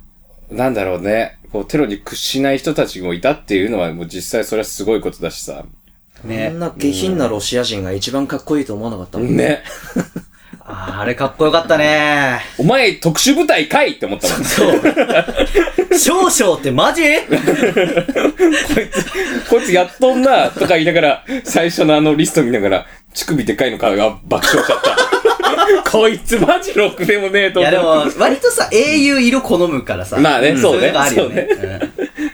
[0.51, 5.65] なんだろうね、こうテロに屈しない人たちもいたっていうのはもう実際それはすごいことだしさ。
[5.65, 5.69] うん。
[6.23, 9.37] こねんな下品なロシア人が一番かっこいいと思わなかったもん。
[9.37, 9.63] ね。
[10.69, 14.45] あーあれかっこよかったねお前特殊部隊かいって思ったもん。
[15.99, 17.03] 少々ってマジ？
[19.49, 24.97] こいつやっとんな、とか言いながら、最初のあのリスト見ながら、乳首でかいのかが爆笑しちゃった。
[25.91, 27.71] こいつマジろくでもねえといや。
[27.71, 30.19] でも、割とさ、英雄色好むからさ。
[30.19, 31.49] まあねそうねいのがあるよね。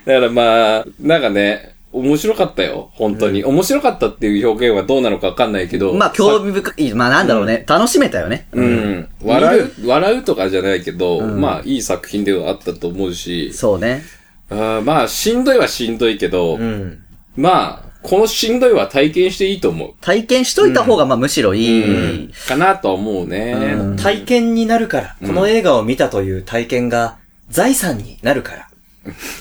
[0.04, 2.90] だからまあ、なんかね、面白かったよ。
[2.94, 3.44] 本当に。
[3.44, 5.92] 面白かったっていう表現はどうなのかわかんないけど。
[5.92, 6.94] うんまあ、興味深い。
[6.94, 7.64] まあなんだろうね。
[7.66, 8.46] 楽しめたよね。
[8.52, 9.08] うん。
[9.22, 14.02] 笑う、笑うとかじゃないけど、まあ、いい作品ではあったと思うし、そうね。
[14.48, 16.98] あーまあ、しんどいはしんどいけど、うん。
[17.36, 19.92] まあ、このしんどいは体験していいと思う。
[20.00, 22.30] 体験しといた方が、まあむしろいい。
[22.48, 23.54] かなとは思うね。
[23.96, 28.68] 体験になるから、この映画を見たという体験が財産になるから。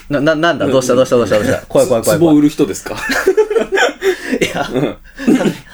[0.10, 0.68] な、な、なんだ？
[0.68, 0.96] どうした？
[0.96, 1.18] どうした？
[1.18, 1.38] どうした？
[1.38, 1.66] どうした？
[1.68, 2.36] 怖い怖い怖い怖い。
[2.36, 2.96] 壺売る人ですか？
[4.40, 4.66] いや、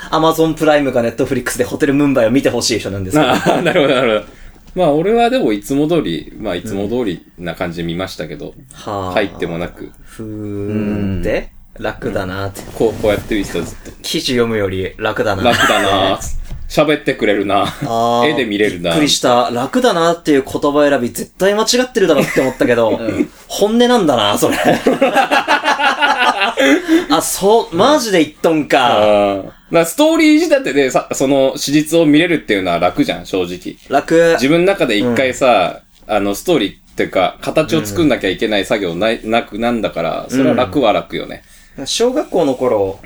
[0.09, 3.29] アマゾンプライムかネットフリックスでホテルムンバイを見てほしい人なんですけど。
[3.29, 4.31] ああ、なるほど、なるほど。
[4.75, 9.11] まあ、俺はでもいつも通り、まあ、いつも通りな感じで見ましたけど、はあ。
[9.13, 12.61] 入ってもなく、ふーって、楽だなって。
[12.77, 13.91] こう、こうやって見てたずっと。
[14.01, 15.43] 記事読むより楽だな。
[15.43, 16.19] 楽だな
[16.69, 17.65] 喋ってくれるな
[18.25, 19.49] 絵で見れるなびっくりした。
[19.51, 22.99] 楽だなっていう言葉選び絶対間違ってるだろって思ったけど、
[23.47, 24.57] 本音なんだな、それ。
[27.09, 28.97] あ、そう、マジで言っとんか。
[28.97, 33.75] あーだからストーリー仕立てでさ、その史実を見れるっていうのは楽じゃん、正直。
[33.89, 34.33] 楽。
[34.35, 41.43] 自分の中で一回さ、あの、ストーリーっていうか、形を作んなきゃいけない作業ない、なくなんだから、それは楽は楽よね。
[41.85, 42.99] 小学校の頃、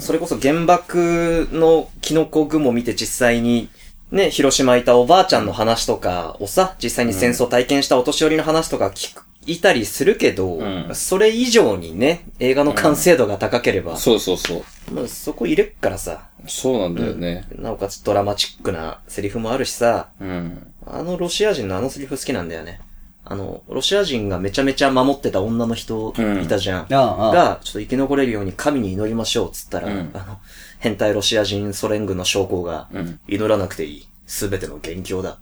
[0.00, 3.68] それこそ原爆のキノコ雲見て実際に、
[4.10, 14.92] ね、広島いたおばあちゃんの話とかをさ、実際に戦争体験したお年寄りの話とか聞く、いたりするけど、んそれ以上にね、映画の完成度が高ければ、そうそうそう。
[14.92, 17.46] まあ、そこ入れっからさ、そうなんだよね。
[17.56, 20.72] なおかつドラマチックなセリフもあるしさ、うん。
[20.84, 22.80] あのロシア人のあのセリフ好きなんだよね。
[23.28, 26.12] あの、ロシア人がめちゃめちゃ守ってた女の人
[26.42, 26.80] いたじゃん。
[26.82, 30.38] ああああが、ちょっと生き残れるように神に祈りましょうっつったら、うんあの、
[30.78, 34.08] 変態ロシア人ソ連軍の将校が、うん祈らなくていい。
[34.26, 35.38] すべての元凶だ。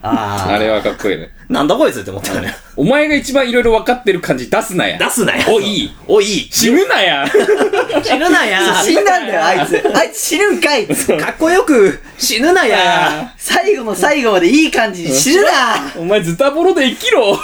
[0.00, 1.28] ああれはかっこいいね。
[1.48, 2.54] なんだこいつって思ったよね。
[2.76, 4.98] お前が一番いろいろ分かってる感じ出すなや。
[4.98, 5.42] 出すなよ。
[5.54, 5.90] おいい。
[6.08, 6.48] おいい。
[6.50, 7.26] 死ぬなや。
[8.02, 8.74] 死ぬなや。
[8.82, 9.82] 死んだんだよ、あいつ。
[9.94, 13.34] あいつ死ぬんかいかっこよく死ぬなや。
[13.36, 15.50] 最後の最後までいい感じに死ぬな
[15.98, 17.38] お前ズタボロで生きろ。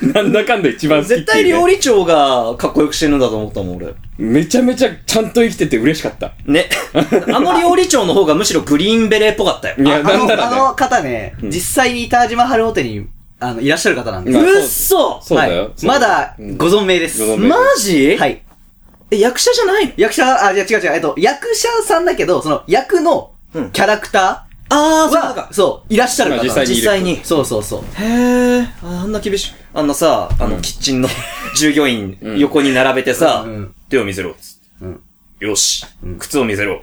[0.14, 3.94] なんだかんだ一番好き絶対料理長がかっこよく死ぬんだと思ったもん、俺。
[4.16, 6.32] めちゃめちゃちゃんと生きてて嬉しかった。
[6.46, 6.68] ね。
[7.34, 9.74] あの料理長の方がむしろグリーンベレーっぽかったよ。
[9.78, 10.56] いや、あの、なんならね。
[10.56, 13.06] あの方ね、実際にタージマハルホテルに、
[13.40, 15.86] あの、いらっしゃる方なんですまあうっそそうだよはい。
[15.86, 17.26] まだうん、ご存命です。
[17.26, 18.16] ご存命マジ？
[18.16, 18.42] はい。
[19.10, 19.92] え、役者じゃないの？
[19.96, 25.48] 役者、あ、いや違う違う、えっと、役者さんだけど、その、役のうんキャラクタあー、ーはそうか、。
[25.52, 27.24] そう、いらっしゃる方まあなんです実際に実際に。
[27.24, 28.02] そうそうそう。
[28.02, 29.52] へー、ああんな厳しい。
[29.72, 31.08] あんなさ、あの、キッチンの
[31.56, 34.34] 従業員横に並べてさうんうん、手を見せろ。
[34.40, 35.00] つってうん
[35.40, 35.84] よし。
[36.18, 36.80] 靴を見せろ。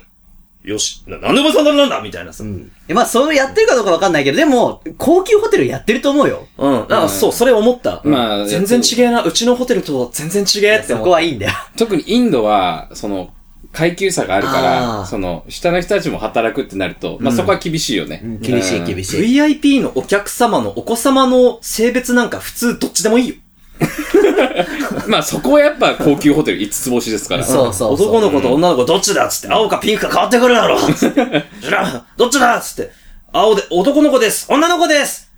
[0.63, 1.01] よし。
[1.08, 2.43] ななんでお前サンダルなんだみたいなさ。
[2.43, 2.71] うん。
[2.88, 6.47] えまあ、それやってるかどうかわかんないけど、でも、高級ホテルやってると思うよ。
[6.58, 8.01] だからそう、それ思った。
[8.04, 9.23] まあ全然違えな。
[9.23, 10.97] うちのホテルと全然違えってそ。
[10.99, 11.54] こはいいんだよ。
[11.77, 13.32] 特にインドは、その、
[13.72, 18.22] 階級差があるかあら、ーその、下の人たちも働くってなると、まあそこは厳しいよね。
[18.42, 19.04] 厳しい厳い。
[19.06, 19.38] しい。
[19.40, 23.36] VIP のお客様のお子様の性別なんか普通どっちでもいいよ。
[25.08, 27.44] まあそこはやっぱ高級ホテル5つ星ですから。
[27.44, 28.08] そうそうそう。
[28.10, 31.46] 男の子と女の子どっちだっつって、青かピンクか変わってくるだろつって。
[31.64, 32.92] 知らんどっちだっつって。
[33.34, 35.31] 青で、男の子です女の子です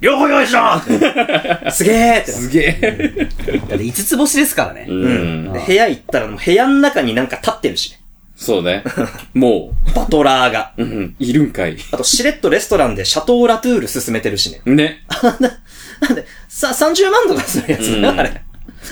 [0.00, 0.80] 両方用意しろ
[1.72, 3.28] すげえってなすげえ。
[3.68, 4.86] だって5つ星ですからね。
[4.88, 5.52] うん。
[5.52, 8.00] で部屋行ったらもう部屋の中になんか立ってるしね。
[8.36, 8.84] そうね。
[9.32, 10.72] もバトラーが。
[10.76, 11.78] う、うん、いるんかい。
[11.90, 14.60] あと、しれっとレストランでシャトーラトゥール進めてるしね。
[14.66, 15.04] ね。
[16.00, 18.42] なんで、さ、30万とかするやつうんな、あれ。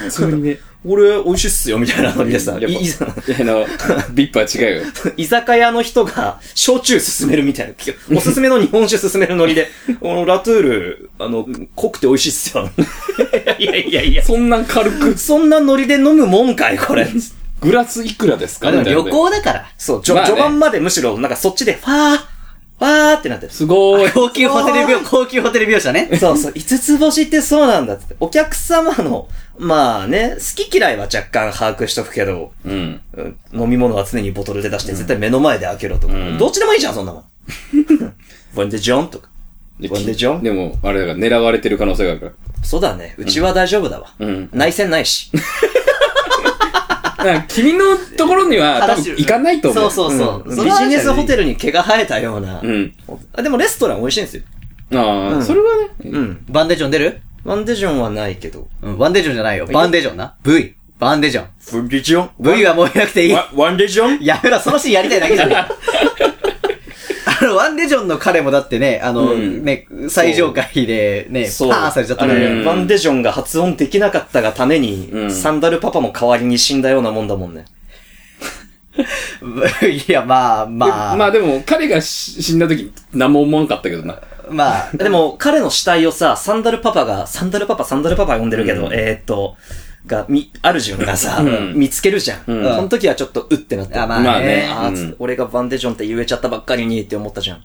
[0.08, 0.58] それにね。
[0.86, 3.10] 俺、美味しいっすよ、みたいなノリでさ、いいざあ
[3.44, 3.66] の、
[4.12, 4.82] ビップは違うよ。
[5.16, 8.16] 居酒屋の人が、焼酎進めるみたいな。
[8.16, 9.70] おすすめの日本酒進めるノリで、
[10.00, 12.70] このラトゥール、あの、濃くて美味しいっすよ。
[13.58, 17.08] いやいやいや、そんなん軽く、そんなノリで飲むもんかい、これ。
[17.60, 18.68] グラスいくらですか？
[18.68, 19.66] あでも旅行だから。
[19.78, 22.20] そう、序盤までむしろ、なんかそっちで、ファー、
[22.78, 23.52] ファーってなってる。
[23.52, 24.12] すごーい。
[24.12, 26.08] 高級ホテル描、 高級ホテル描写ね。
[26.18, 28.16] そうそう、五つ星ってそうなんだって。
[28.18, 33.00] お客様の、まあね、好き嫌いは若干把握しとくけど、うん。
[33.16, 36.14] うん飲み物は常にボトルで出して、絶対目の前で開けろとか。
[36.14, 37.24] んどっちでもいいじゃん、そんなもん。
[38.56, 39.28] ワンデジョンとか。
[39.78, 42.32] でワンデジョン でも、あれだから狙われてる可能性があるから。
[42.62, 43.14] そうだね。
[43.18, 44.08] うちは大丈夫だわ。
[44.18, 45.30] うん内戦ないし。
[47.48, 49.90] 君のところには多分行かないと思う。
[49.90, 50.50] そうそうそう。
[50.50, 51.42] うんビジネスホテル。
[51.42, 52.60] ルに毛が生えたような。
[52.60, 52.94] うん。
[53.32, 54.42] あでもレストラン美味しいんですよ。
[54.94, 55.88] ああ、うんそれはね。
[56.04, 56.44] うん。
[56.48, 57.20] バンデジョン出る？
[57.44, 58.68] ワンデジョンはないけど。
[58.82, 59.66] うん、バンデジョンじゃないよ。
[59.66, 60.36] バンデジョンな。
[60.44, 60.74] V。
[60.98, 61.48] バンデジョン。
[61.76, 63.32] ワンデジョン？V はもういなくていい。
[63.34, 64.24] ワワンデジョン？
[64.24, 65.56] やめろ、そのシーンやりたいだけじゃね
[66.20, 66.24] え。
[67.26, 71.70] あの、ワンデジョンの彼もだってね、あの、うんね、最上階でね、パそう。
[71.70, 72.40] ーンされちゃったあのに。
[72.40, 77.64] れワンデジョンが発音できなかったがために、うんサンダルパパも代わりに死んだようなもんだもんね。
[80.08, 84.20] いや、まあ、まあ、まあでも、彼がし死んだ時、何も思わなかったけどな。
[84.50, 89.56] まあ、 でも、彼の死体をさ、サンダルパパが、サンダルパパ、サンダルパパ呼んでるけど、うんえーっと、
[90.06, 92.42] が、み、あるじゅんがさ、うん見つけるじゃん。
[92.46, 93.98] うんその時はちょっと、うってなって。
[93.98, 94.68] あまあまあねね。
[94.70, 97.64] あ俺がバンデジョンって言えちゃったばっかりにって思ったじゃん。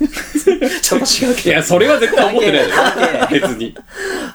[0.82, 1.50] ちょっと違うけど。
[1.50, 2.66] いや、それは絶対思ってないよ。
[3.30, 3.74] 別に。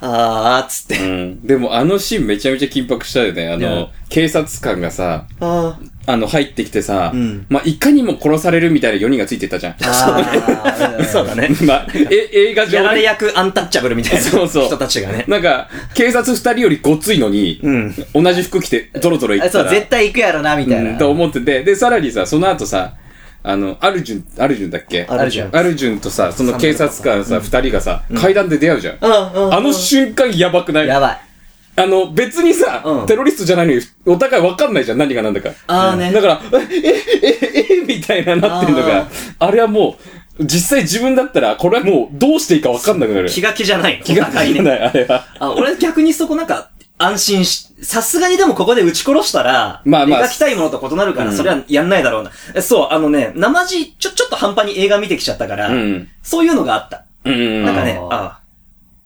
[0.02, 1.04] あー、つって。
[1.04, 1.48] うん。
[1.48, 3.50] でも、あのシーンめちゃめちゃ緊迫したよね。
[3.50, 9.76] あの、警察官がさ、ああの、入ってきてさ、うんまあ、いかにも殺されるみたいな4人がついてたじゃん。
[11.06, 11.50] そうだね。
[11.66, 13.04] まあ、え、映画上やられで。
[13.06, 15.26] 役アンタッチャブルみたいなそうそう人たちがね。
[15.28, 17.96] なんか、警察2人よりごついのに、うん。
[18.14, 19.64] 同じ服着て、ゾロゾロ行ったら。
[19.66, 20.92] そう、絶対行くやろな、みたいな。
[20.92, 22.94] うんと思ってて、で、さらにさ、その後さ、
[23.48, 25.06] あの、アルジュン、アルジュンだっけ？
[25.08, 28.98] アルジュンアルジュンとさ、その警察官さ、二人がさ、階段で出会うじゃん。
[29.02, 30.88] あの瞬間やばくない？
[30.88, 31.20] やばい。
[31.78, 35.52] あの、別にさ、うんテロリストじゃないのに、お互い分かんないじゃん、何が何だか。
[35.68, 39.08] あーねだから、え、え、え、え、みたいななってんのが、
[39.40, 39.98] あれはも
[40.40, 43.30] う、実際自分だったら、これはもう、どうしていいか分かんなくなる。
[43.30, 44.02] 気が気じゃない。
[44.04, 45.26] 気が気じゃない、あれは。
[45.38, 52.32] あ、俺逆にそこなんか、安心し、さすがにでもここで撃ち殺したら、まあまあ描きたいものと異なるから、うんそれはやんないだろうな。
[52.54, 56.10] えそう、あのね、生地、ちょ、ちょっと半端に映画見てきちゃったから、うん。
[56.24, 57.04] そういうのがあった。
[57.26, 57.66] うん。
[57.66, 58.40] なんかね、あーあ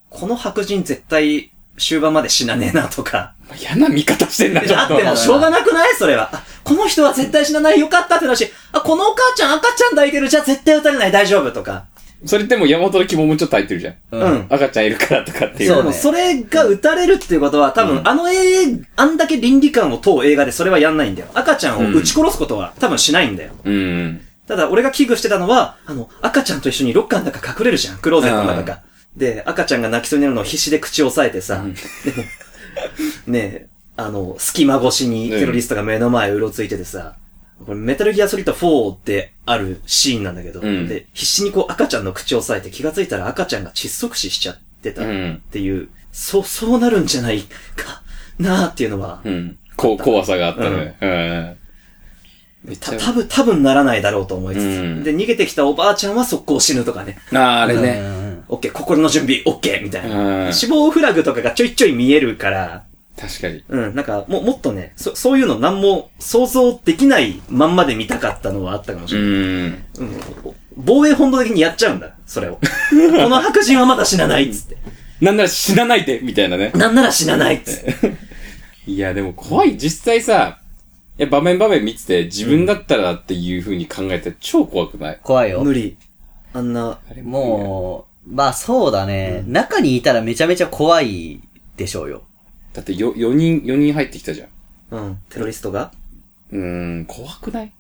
[0.10, 3.34] この白人絶対終盤まで死なねえなとか。
[3.60, 4.93] 嫌な見方してんな、ちょっと。
[4.93, 5.95] あってもしょうがなくない？
[5.95, 6.30] それは。
[6.32, 11.86] あこの人は絶対死なないよかったってなるし、あ、このお母ちゃん赤ちゃん抱いてるじゃあ絶対撃たれない大丈夫とか。
[12.25, 13.95] それってもう山本の肝もちょっと入ってるじゃん。
[14.12, 14.45] うん。
[14.49, 15.69] 赤ちゃんいるからとかっていう。
[15.69, 21.29] そう、そうねそれが撃たれるっていうことは、多分、あの映画、あんだけ倫理観を問う映画でそれはやんないんだよ。
[21.34, 23.53] 赤ちゃんを撃ち殺すことは多分しないんだよ。
[23.63, 24.21] うん。
[24.47, 27.99] ただ、俺が危惧してたのは、あの、赤ちゃんと一緒にロッカーの中隠れるじゃん。
[27.99, 28.82] クローゼットの中か。
[29.15, 31.63] で、赤ちゃんが泣きそうになるのを必死で口を押さえてさ、
[32.03, 32.23] でも、
[33.27, 37.15] ねえ、あの、隙間越しにテロリストが目の前うろついててさ、
[37.65, 45.06] これメタルギアソリッド4ってあるシーンなんだけど、うんで、必死にこう赤ちゃんの口を押さえて気がついたら赤ちゃんが窒息死しちゃってたっ
[45.52, 48.02] ていう、そう、そうなるんじゃないか
[48.39, 49.58] なっていうのは、うん。
[49.76, 50.98] こう、怖さがあったね。
[51.02, 51.58] うん。
[52.69, 53.00] めっちた、ゃ。
[53.00, 57.17] 多分、多分ならないだろうと思いつつ、うんで、逃げてきたおばあちゃんは速攻死ぬとかね。
[57.34, 58.00] ああ、あれうね。
[58.00, 60.48] んオッケー、心の準備、オッケーみたいな。
[60.48, 60.54] うん。
[60.54, 62.84] 死亡フラグとかがちょいちょい見えるから、
[63.19, 63.63] 確かに。
[63.67, 69.32] うん、なんか、も、もっとね、そ、そういうの何も想像できないまんまで見たかったのはあったかもしうれない。
[69.32, 69.34] ん。
[69.34, 70.19] うん。
[70.77, 72.55] 防衛本能的にやっちゃうんだ、それを。
[72.91, 74.77] この白人はまだ死なないっつって。
[75.19, 76.71] なんなら死なないでみたいなね。
[76.75, 78.13] なんなら死なないっつって。
[78.88, 79.77] いや、でも怖い。
[79.77, 80.60] 実際さ、
[81.17, 85.19] いや、場面場面見てて、自分だったらっていう風に考えて超怖くない？
[85.21, 85.62] 怖いよ。
[85.62, 85.97] 無理。
[86.53, 91.41] あんな、あれもう、まあそうだね、中にいたらめちゃめちゃ怖い
[91.75, 92.23] でしょうよ。
[92.73, 94.49] だってよ、4人、4人入ってきたじゃん。
[94.91, 95.91] うん、テロリストが？
[96.51, 97.71] うーん、怖くない？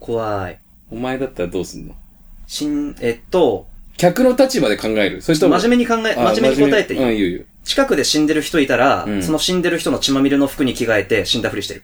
[0.00, 0.58] 怖い。
[0.90, 1.94] お前だったらどうすんの？
[2.46, 5.22] しん、えっと、客の立場で考える？
[5.22, 7.44] それとも真面目に考え、あ真面目に答えていい、うん、いいよいいよ。
[7.64, 11.82] 近くで死んでる人いたら、うんその死んでる人の血まみれの服に着替えて死んだふりしてる。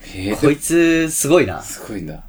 [0.00, 1.62] へえ、こいつ、すごいな。
[1.62, 2.24] すごいな。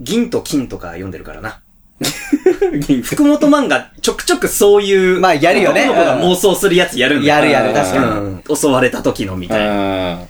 [0.00, 1.60] 銀と金とか読んでるからな。
[2.72, 8.04] 銀 福本漫画、ちょくちょくそういう、まあやるよね男の子が妄想するやつやるんだやるやる、確かに。
[8.04, 8.56] うん。
[8.56, 10.12] 襲われた時のみたいな。
[10.12, 10.18] ああ。
[10.20, 10.26] へ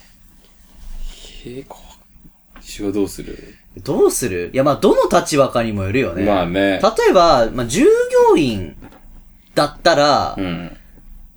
[1.47, 1.85] え、怖く。
[2.63, 3.55] 一応どうする？
[3.83, 4.51] どうする？
[4.53, 6.25] いや、まあ、どの立場かにもよるよね。
[6.25, 6.81] まあね。
[6.83, 7.85] 例えば、まあ、従
[8.31, 8.77] 業員
[9.55, 10.77] だったらう、ん。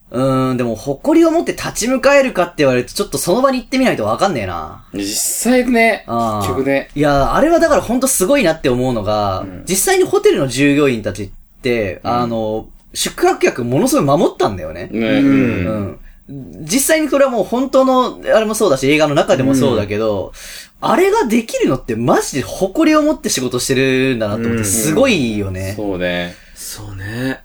[0.09, 4.85] うーん、でも、誇りを持って立ち向かえるかって言われると、ちょっとその場に行ってみないとわかんねえな。
[4.93, 6.89] 実際ね、あー結局ね。
[6.95, 11.29] いや、あれはだから本当すごいなって思うのが、ん実際にホテルの従業員たちっ
[11.61, 14.87] て、あの、宿泊客ものすごい守ったんだよね。
[14.91, 16.63] ね、うんうん。
[16.63, 20.33] 実際にそれはもう本当の、あれもそうだし、映画の中でもそうだけど、
[20.79, 25.73] あれができるのってマジで誇りを持って仕事してるんだなと思って、うんすごいよね。
[25.75, 26.35] そうね。
[26.55, 27.41] そうね。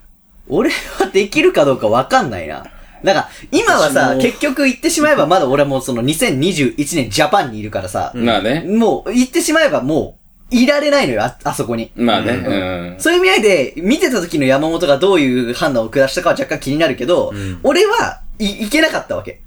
[0.48, 2.66] 俺はできるかどうかわかんないな。
[3.02, 8.64] なんか、今はさ結局言ってしまえばまだ俺はもうその2021年ジャパンにいるからさ、まあね。
[8.66, 10.18] もう言ってしまえばも
[10.50, 11.90] う、いられないのよ、あ、あそこに。
[11.96, 12.32] まあね。
[12.32, 13.00] ううん。
[13.00, 19.40] そういう意味合いで、見てた時の山本がどういう判断を下したかは若干気になるけど、ん俺は、い、いけなかったわけ。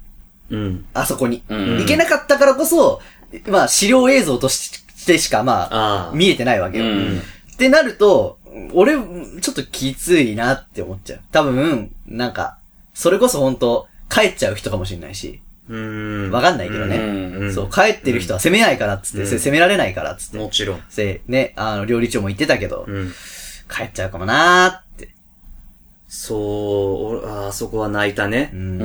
[0.50, 0.84] うん。
[0.94, 1.42] あそこに。
[1.48, 3.00] うんいけなかったからこそ、
[3.48, 6.12] まあ、資料映像としてしか、まあ、ああ。
[6.12, 6.84] 見えてないわけよ。
[6.84, 7.22] うん
[7.56, 8.38] ってなると、
[8.72, 11.20] 俺、ちょっときついなって思っちゃう。
[11.32, 12.58] 多分、なんか、
[12.94, 16.30] それこそ本当帰っちゃう人かもしれないし、うん。
[16.30, 16.96] わかんないけどね。
[16.96, 20.38] うんそう、帰ってる人は責めないからっつって、うんせ責められないからっつって。
[20.38, 20.82] もちろん。
[20.88, 23.12] せ、ね、あの、料理長も言ってたけど、うん。
[23.68, 25.10] 帰っちゃうかもなーって。
[26.08, 28.56] そう、俺ああそこは泣いたねう。。
[28.56, 28.78] うん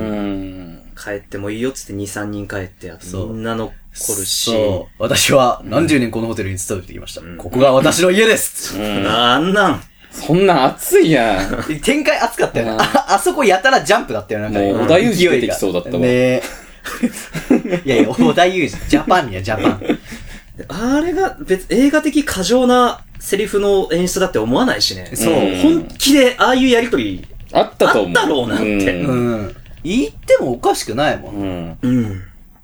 [0.74, 0.82] ん。
[0.96, 3.54] 帰ってもいいよっつって2、3人帰って、あとそうみんな
[3.94, 4.50] 残るし。
[4.50, 5.02] そう。
[5.02, 7.20] 私は何十年このホテルに勤めてきました。
[7.38, 8.78] ここが私の家です。
[8.78, 9.82] うんあんなん。
[10.10, 11.80] そんなん熱いやん。
[11.80, 12.72] 展開熱かったよね。
[12.72, 14.44] うんあ、あそこやたらジャンプだったよね。
[14.46, 16.42] なんかねもう織田裕二出てきそうだったわねえ。
[17.84, 19.98] いやいや、織田裕二、ジャパンにはジャパン。
[20.68, 25.10] あれが別、映画的過剰なセリフの演出だって思わないしね。
[25.14, 27.26] そううん本気でああいうやりとり。
[27.52, 28.18] あったと思う。
[28.18, 29.06] あったろうなってうん。
[29.06, 29.56] うん。
[29.84, 31.34] 言ってもおかしくないもん。
[31.34, 31.78] うん。
[31.82, 32.22] うん。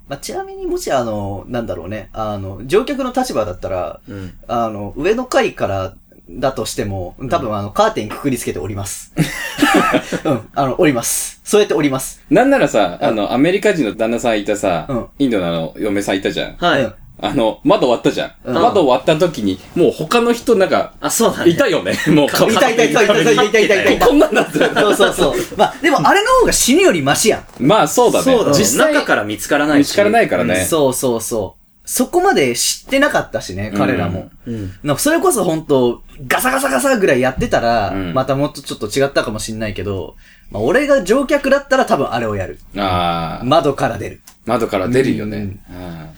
[0.09, 4.33] まあ、ちなみにもしあの、なんだろうね、あの、乗客の立場だったら、うん。
[4.47, 5.93] あの、上の階から
[6.31, 9.13] だとしても、多分あの、カーテンくくりつけて降ります。
[10.25, 11.39] うん、あの、降ります。
[11.43, 12.23] そうやって降ります。
[12.31, 16.55] なんならさ、あの、アメリカ人の旦那さんいたさ、うんインドのあの、嫁さんいたじゃん。
[16.57, 16.93] はい。
[17.21, 18.31] うんあの、窓割ったじゃん。
[18.45, 21.51] うん窓割った時に、もう他の人なんか、あ、そうだね。
[21.51, 21.93] いたよね。
[22.07, 24.69] もう、いたいたいたいたいたいたいたいたいたこんなんなってる。
[24.73, 25.35] そうそうそう。
[25.57, 27.45] まあ、でもあれの方が死ぬよりマシやん。
[27.59, 28.23] まあ、そうだね。
[28.23, 28.57] そうだね。
[28.57, 29.89] 実際、中から見つからないし。
[29.89, 30.65] 見つからないからね。
[30.65, 31.59] そうそうそう。
[31.89, 34.29] そこまで知ってなかったしね、彼らも。
[34.45, 34.71] うん。
[34.83, 40.15] なんかそれこそ本当ガサガサガサぐらいやってたら、うんまたもっとちょっと違ったかもしんないけど、
[40.51, 42.59] まあ俺が乗客だったら多分あれをやる。
[42.77, 44.21] ああ、窓から出る。
[44.45, 45.37] 窓から出るよね。
[45.37, 46.09] うんうん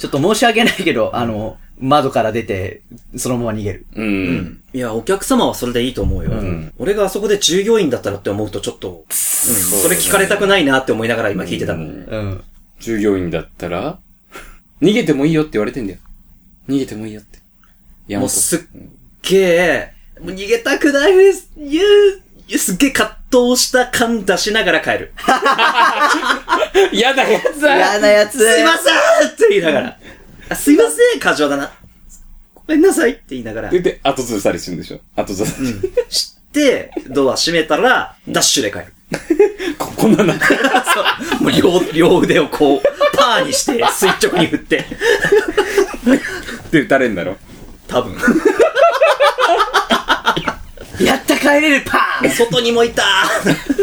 [0.00, 2.80] ちょっと申し訳ないけど、あの、窓から出て、
[3.16, 3.86] そのまま逃げる。
[3.94, 4.02] う。
[4.02, 4.62] うんん。
[4.72, 6.30] いや、お客様はそれでいいと思うよ。
[6.30, 9.14] ん俺があそこで従業員だったらって思うとちょっと、うん。
[9.14, 11.84] それ聞かれたくないなって思いながら今聞いてたの。
[11.84, 12.44] うんうん。
[12.80, 13.98] 従業員だったら、
[14.80, 15.98] 逃げてもいいよって言われてんだよ。
[16.66, 17.38] 逃げてもいいよって。
[18.08, 18.60] いやもうすっ
[19.20, 21.50] げえ、もう逃げたくないです。
[21.58, 25.12] いやいやすっげえ葛藤した感出しながら帰る。
[26.92, 28.38] 嫌なやつだ嫌なやつ。
[28.38, 29.96] すいませんって言いながら。
[30.48, 31.70] あすいません、過剰だな。
[32.54, 35.00] ごめんなさいって言いながら、で、で、後ずさりするんでしょ？
[35.16, 35.66] 後ずさり。
[36.08, 38.86] 知って、ドア閉めたら、ダッシュで帰る。
[39.78, 40.44] こ、こんなんなって。
[40.46, 40.54] そ
[41.40, 41.42] う。
[41.42, 44.84] もう両、両腕をこう、パーにして、垂直に振って。
[46.70, 47.36] で、撃たれんだろ？
[47.88, 48.16] 多分。
[51.40, 53.02] 帰れるパーン外にもいた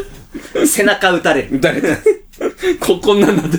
[0.65, 1.49] 背中撃たれる。
[1.51, 1.97] 撃たれた。
[2.79, 3.57] こ、こんなんなって。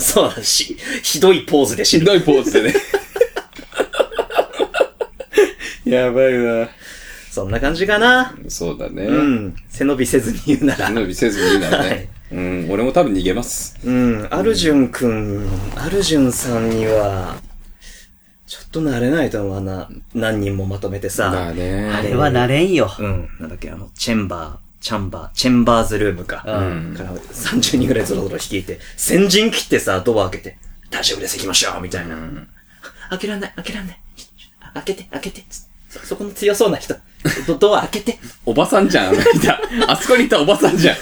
[0.00, 2.00] そうだし、ひどいポーズで死ぬ。
[2.00, 2.74] ひどいポーズでね。
[5.84, 6.68] やばいな。
[7.30, 8.34] そんな感じかな。
[8.48, 9.04] そうだね。
[9.04, 9.54] うん。
[9.68, 10.88] 背伸びせずに言うなら。
[10.88, 12.08] 背伸びせずにいいならはいね。
[12.32, 13.76] うん、俺も多分逃げます。
[13.84, 14.26] うん。
[14.30, 17.36] アルジュンくん、アルジュンさんには、
[18.46, 19.88] ちょっと慣れないと思うな。
[20.14, 21.30] 何人もまとめてさ。
[21.30, 21.90] だね。
[21.90, 22.90] あれはなれんよ。
[22.98, 23.28] うん。
[23.40, 26.44] なんだっけ、あの、チェンバー、チャンバー、チェンバーズルームか。
[26.46, 30.58] うんから30人ぐらいゾロゾロ率いて、先陣切ってさ、ドア開けて、
[30.90, 32.16] 大丈夫です、行きましょうみたいな。
[33.10, 34.00] 開けらんない、開けらんない。
[34.74, 35.44] 開けて、開けて。
[35.88, 36.94] そ、そこの強そうな人。
[37.48, 38.18] ドドア開けて。
[38.44, 39.14] おばさんじゃん。
[39.88, 40.96] あそこにいたおばさんじゃん。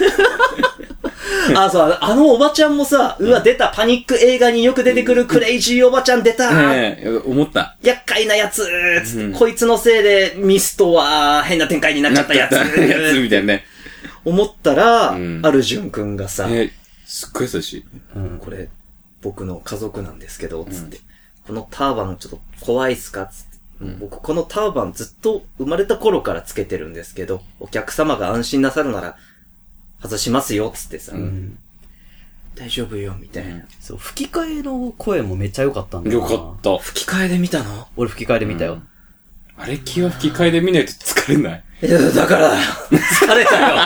[1.56, 7.76] あ、そう、あのおばちゃんもさ、うわ、出た、パニック映画によく出てくるクレイジーおばちゃん出た、ねえ、思った。
[7.82, 8.66] 厄介なやつ
[9.04, 12.64] つってこいつのせいでミストは変な展開になっちゃったやつや
[13.12, 13.64] つみたいなね。
[14.24, 16.72] 思ったら、んアルジュンくんがさ、ね
[17.06, 17.84] すっごい優しい。
[18.40, 18.68] これ、
[19.22, 20.98] 僕の家族なんですけど、つって。
[21.46, 23.26] このターバンちょっと怖いっすか？
[23.26, 23.54] つって。
[24.00, 29.16] 僕このターバンずっと生まれた頃からつけてるんですけど、お客様が安心なさるなら、
[30.04, 31.12] 外しますよ、つってさ。
[32.54, 33.64] 大丈夫よ、みたいな。
[33.80, 36.78] そう、吹き替えの声もめっちゃ良かったんだよかった。
[36.78, 37.88] 吹き替えで見たの？
[37.96, 38.82] 俺吹き替えで見たよ。
[39.56, 41.64] あれ気は吹き替えで見ないと疲れない。
[41.82, 42.62] いや、だからだよ。
[42.90, 43.76] 疲れたよ。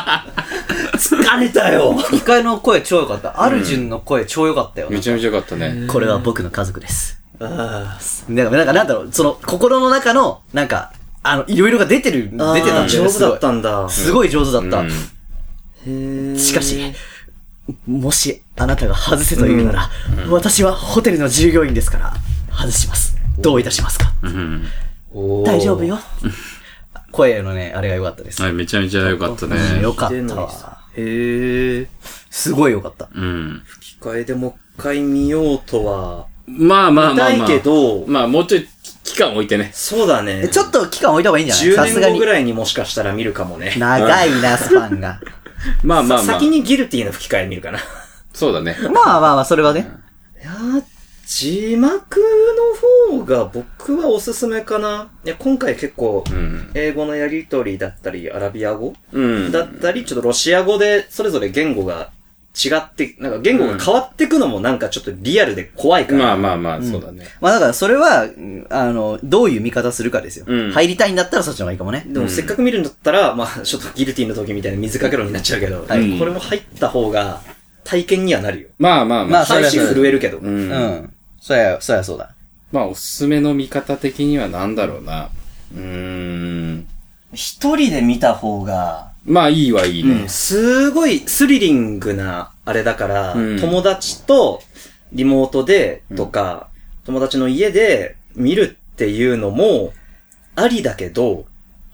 [0.94, 1.94] 疲れたよ。
[1.94, 3.42] 吹き替えの声超良かった。
[3.42, 4.88] アルジュンの声超良かったよ。
[4.90, 5.86] めちゃめちゃよかったね。
[5.86, 7.20] これは僕の家族です。
[7.40, 7.98] あ
[8.28, 10.92] なんか、なんかなんだろう、その、心の中の、なんか、
[11.22, 12.38] あの、いろいろが出てる、出てあ。
[12.38, 12.88] たんだよね。
[12.88, 13.88] 上手だったんんだ。
[13.88, 14.82] すごい上手だった。
[14.84, 14.88] へ
[16.38, 16.78] しかし、
[17.86, 19.90] もし、あなたが外せというなら、
[20.30, 22.14] 私はホテルの従業員ですから、
[22.50, 23.16] 外します。
[23.38, 24.12] どういたしますか？
[24.22, 24.64] うん。
[25.44, 25.98] 大丈夫よ。
[27.12, 28.42] 声のね、あれが良かったです。
[28.42, 29.80] はい、めちゃめちゃよかったうんね。
[29.82, 30.50] よかったわ。
[30.50, 31.86] さへえ。
[32.30, 33.08] すごい良かった。
[33.14, 33.62] うん。
[33.66, 37.58] 吹き替えでもう一回見ようとは、まあまあ見たいまあまあ。
[37.58, 38.68] けど、まあもうちょい
[39.04, 39.70] 期間置いてね。
[39.72, 40.48] そうだね。
[40.48, 41.90] ちょっと期間置いた方がいいんじゃない？
[41.90, 42.26] さ10すがに年後ぐ。
[42.26, 43.74] らいにもしかしたら見るかもね。
[43.78, 45.20] 長いな、スパンが。
[45.82, 46.38] まあまあまあ。
[46.38, 47.78] 先にギルティの吹き替え見るかな。
[47.78, 47.82] い
[48.32, 48.76] そうだね。
[48.92, 49.90] まあまあまあ、それはね。
[50.42, 50.82] やー、
[51.26, 52.20] 字幕
[53.10, 55.10] の方が僕はおすすめかな。
[55.24, 56.70] いや、今回結構、うん。
[56.74, 59.52] 英語のやりとりだったり、アラビア語うん。
[59.52, 62.10] だったり、ちょっとロシア語で、それぞれ言語が
[62.64, 66.18] 違って、なんか言語が変わってくのもなんかちょっとリアルで怖いから。
[66.18, 67.26] まあまあまあ、そうだね。
[67.40, 70.44] まあだからそれは、うんあの、どういう見方するかですよ。
[70.48, 72.04] うん入りたいんだったらそっちの方がいいかもね。
[72.08, 77.40] でもせっかく見るんだったら、まあちょっとギルティの時みたいな水かけろになっちゃうけど、はいこれも入った方が
[77.84, 78.68] 体験にはなるよ。
[78.78, 79.26] まあまあまあ。
[79.26, 80.38] まあそれは配信震えるけど。
[80.38, 80.40] う。
[80.42, 81.14] うんん。
[81.40, 82.34] そりゃ、そりゃそうだ。
[82.72, 85.30] まあおすすめの見方的にはなんだろうな。
[85.74, 86.86] うーん。
[87.32, 90.26] 一人で見た方が、まあいいはいいね。
[90.28, 94.62] すごいスリリングなあれだから、うん友達と
[95.12, 96.68] リモートでとか、
[97.04, 99.92] 友達の家で見るっていうのも、
[100.54, 101.46] ありだけど、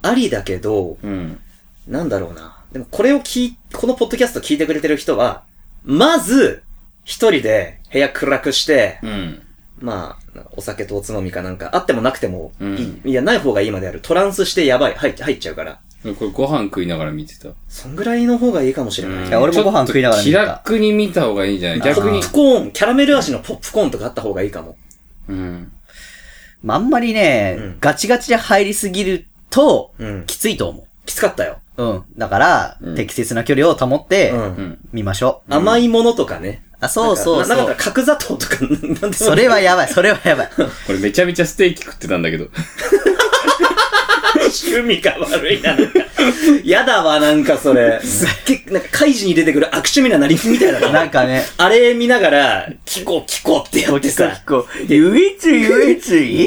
[0.02, 1.38] ありだけど、うん。
[1.86, 2.56] なんだろうな。
[2.72, 5.44] でもこれを聞い、このポッドキャスト聞いてくれてる人は、
[5.84, 6.62] まず、
[7.04, 9.42] 一人で部屋暗くして、うん。
[9.80, 12.66] まあ、お酒とおつまみかなんか、あってもなくてもいい。
[12.66, 14.00] うんいや、ない方がいいまである。
[14.00, 14.94] トランスしてやばい。
[14.94, 15.80] 入っ入っちゃうから。
[16.12, 17.48] これご飯食いながら見てた。
[17.68, 19.28] そんぐらいの方がいいかもしれない。
[19.28, 21.80] いや俺もご飯食いながら見たちょっと気楽に見た方がいいんじゃない？
[21.80, 22.32] 逆にポップ。
[22.32, 24.76] コーン、キャラメル味のポップコーンとかあった方がいいかも。
[25.28, 25.72] うん。
[26.62, 30.24] まあ、あんまりね、うんガチガチで入りすぎると、うん。
[30.26, 31.58] きついと思きつかったよ。
[31.76, 31.82] う。
[31.84, 32.04] うん。
[32.18, 34.40] だから、うん適切な距離を保って、うん。
[34.40, 34.78] うん。
[34.92, 35.54] 見ましょう。
[35.54, 36.62] 甘いものとかね。
[36.80, 37.56] あ、そうそうなんかそう。
[37.58, 38.56] ななんか角砂糖とか、
[39.00, 40.50] なんでそれはやばい、それはやばい。
[40.86, 42.48] これめちゃめちゃステーキ食ってたんだけど。
[44.36, 46.00] 趣味が悪いな、なんか。
[46.64, 48.00] やだわ、なんかそれ。
[48.02, 50.90] すっげえ、なんか、怪事に出てくる悪趣味ななりみたいなの。
[50.90, 56.46] なんかね、あれ見ながら、キコキコってやってさ、こう、ゆいつゆいつい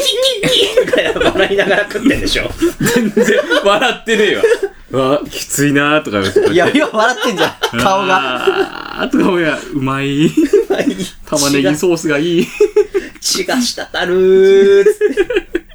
[0.85, 2.49] とか笑いながら食ってんでしょ。
[2.95, 4.43] 全然笑ってねえわ。
[4.89, 6.53] うわ、きついなーとか言って。
[6.53, 9.01] いや、今笑ってんじゃん、顔が。
[9.01, 10.31] あーとかもや、うまい。
[11.25, 12.47] 玉ねぎソースがいい。
[13.19, 15.66] 血が滴るーって。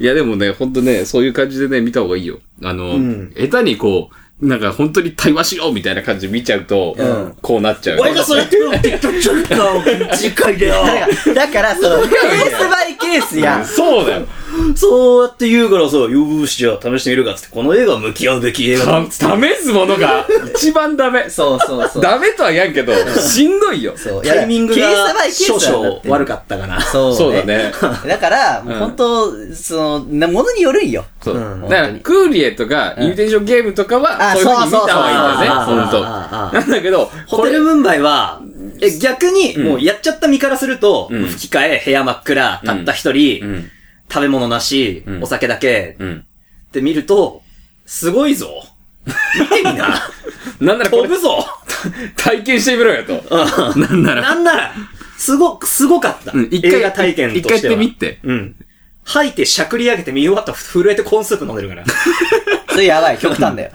[0.00, 2.38] いやでもね、ほんとね、そういう感じでね、見た方がいいよ。
[2.62, 7.98] あの、ん下手にこう、なんか本当に対話しようみたいな感じで見ちゃうと、んこうなっちゃう。
[8.00, 10.74] 俺がそれって言ってちょっと次回だよ。
[10.84, 13.64] だから、だからその、 ケースバイケースやん。
[13.66, 14.26] そうだよ。
[14.74, 19.04] そうやって言うからさ、よーし、じゃあ試してみるかっつって、この映画は向き合うべき映画。
[19.10, 19.18] 試
[19.62, 21.28] すものが一番ダメ。
[21.28, 22.02] そうそうそう。
[22.02, 23.92] ダメとは言わんけど、しんどいよ。
[23.96, 24.90] そうタイミングが
[25.30, 26.80] 少々悪かったかな。
[26.80, 27.44] そうそうだ。
[27.44, 27.72] ね。
[28.06, 31.04] だから、もう本当、その、なものによるんよ。
[31.22, 31.36] そう。
[31.36, 36.06] うんだから、クーリエとか、イミテーションゲームとかは、あそういう風に見た方がいいんだよね、そうそうそうほんと。
[36.06, 38.40] ああああなんだけど、ホテルムンバイは、
[38.80, 43.70] え、逆に、もうやっちゃった身からすると、うん吹き替え、部屋真っ暗、たった一人、うん。
[44.10, 46.24] 食べ物なし、うんお酒だけ、うん。
[46.68, 47.42] って見ると、
[47.86, 48.64] すごいぞ。
[49.06, 50.10] 見てみな。
[50.60, 51.46] なんならこれ飛ぶ、ぞ。
[52.16, 53.24] 体験してみろよと。
[53.30, 54.22] うんなんなら。
[54.22, 54.74] なんなら、
[55.16, 56.32] すご、すごかった。
[56.32, 57.56] うん一回映画体験としては。
[57.58, 58.56] 一回やってみてうん。
[59.04, 61.84] 吐いてしゃくり上げて見終わったら震えてコーンスープ飲んでるから。
[62.70, 63.70] それやばい、極端だよ。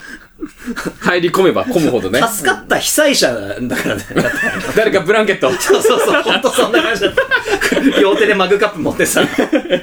[0.99, 2.21] 入り込めば込むほどね。
[2.21, 4.05] 助かった被災者だからね。
[4.75, 5.51] 誰かブランケット。
[5.51, 7.79] そうそうそう、ほんとそんな感じだった。
[7.99, 9.23] 両手でマグカップ持ってさ。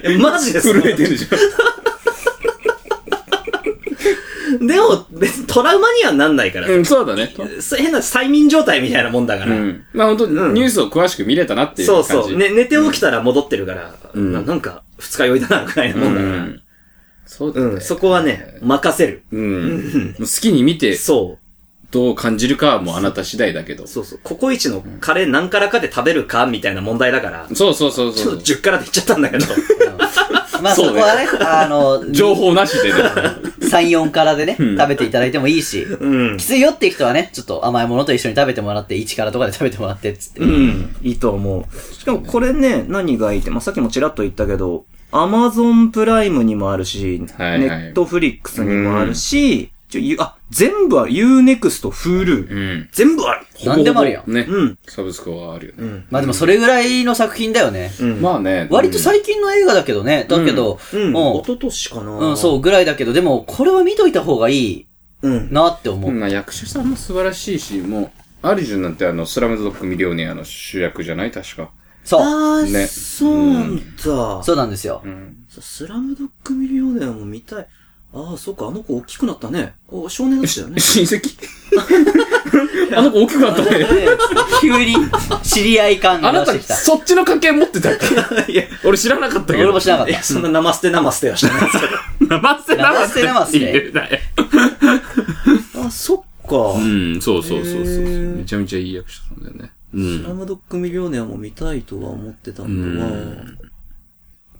[0.02, 1.26] えマジです震えてるじ
[4.60, 6.66] でも、別にトラウマにはなんないから。
[6.66, 6.72] ゃん。
[6.72, 7.32] うん、そうだね。
[7.78, 9.52] 変な催眠状態みたいなもんだから。
[9.52, 9.84] うん。
[9.92, 12.08] まあ本当うんニュースを詳しく見れたなっていう感じ。
[12.08, 12.36] そうそう。
[12.36, 16.32] ね、寝て起きたら戻ってるから、うんななんか、二日酔いだな、くらいなもんだから。
[16.32, 16.62] うん。
[17.26, 17.66] そうだね。
[17.66, 19.22] うん、そこはね、任せる。
[19.30, 20.14] うん。
[20.18, 21.38] 好きに見て、そ
[21.90, 23.86] どう感じるかはもうあなた次第だけどう。。
[23.86, 24.20] そうそう。
[24.22, 28.58] ココイチのカレー何からかで食べるかみたいな問題だから、そうそうそうちょっとそう。
[28.58, 29.46] 10からで言っちゃったんだけど。
[30.62, 32.98] まあそこはね、あの、 情報なしでね。
[33.60, 36.44] 3、4からでね、食べていただいてもいいし、うんき。
[36.44, 40.40] ついよっていう人はね、ちょっと甘いものと一緒に食べてもらって、1からとかで食べてもらってっつって。
[40.40, 40.96] うん。
[41.02, 41.94] いいと思う。
[41.94, 51.10] しかもこれね、何がいいって、まあ、さっきもちらっと言ったけど、アマゾンプライムにもあるし、はいはいネットフリックスにもあるし、ちょゆあ、全部ある。
[51.10, 52.88] Unext、Hulu、うん。
[52.92, 53.46] 全部ある。
[53.64, 54.32] なんでもあるやん。
[54.32, 54.46] ね。
[54.48, 54.78] うん。
[54.86, 55.78] サブスクはあるよね。
[55.82, 56.04] うん。
[56.10, 57.90] まあでもそれぐらいの作品だよね。
[58.00, 58.20] うん。
[58.20, 58.68] まあね。
[58.70, 60.26] 割と最近の映画だけどね。
[60.28, 61.10] だけど、うん。
[61.12, 64.86] も一昨年かなう、うん、そう、ぐらいだけど、でも、これは見といた方がいい
[65.22, 65.52] うん。
[65.52, 66.12] なって思う。
[66.12, 68.12] まあ役者さんも素晴らしいし、も
[68.44, 71.32] う、アリジュンなんてあの、スラムドッグミリオネアの主役じゃない？
[71.32, 71.70] 確か。
[72.10, 72.20] そう。
[72.22, 74.42] あー、ねそうなんだ。
[74.42, 75.08] そうなんですよう。
[75.08, 75.36] ん。
[75.48, 77.66] スラムドッグミリオネアも見たい。
[78.12, 79.74] ああ、そっか、あの子大きくなったね。
[79.88, 80.80] お少年だったよね。
[80.82, 81.30] 親戚？
[82.96, 83.86] あの子大きくなったね。
[84.60, 84.96] 急に
[85.44, 86.74] 知り合い感あなた、が出してきた。
[86.74, 87.96] そっちの家系持ってたっ
[88.46, 88.52] け？
[88.52, 89.64] いや、俺知らなかったけど。
[89.66, 91.86] 俺も知らなかっいや、そんな生捨て生捨てはしてないですけ
[92.26, 92.36] ど。
[92.36, 93.92] 生捨て生捨て生捨て。
[95.86, 96.56] あ、そっか。
[96.56, 97.94] うん、そうそうそうそう。
[98.38, 99.70] めちゃめちゃいい役者さんだよね。
[99.92, 100.36] うスラん。
[100.36, 103.58] ムドッグミリオネアも見たいとは思ってたんだわうん。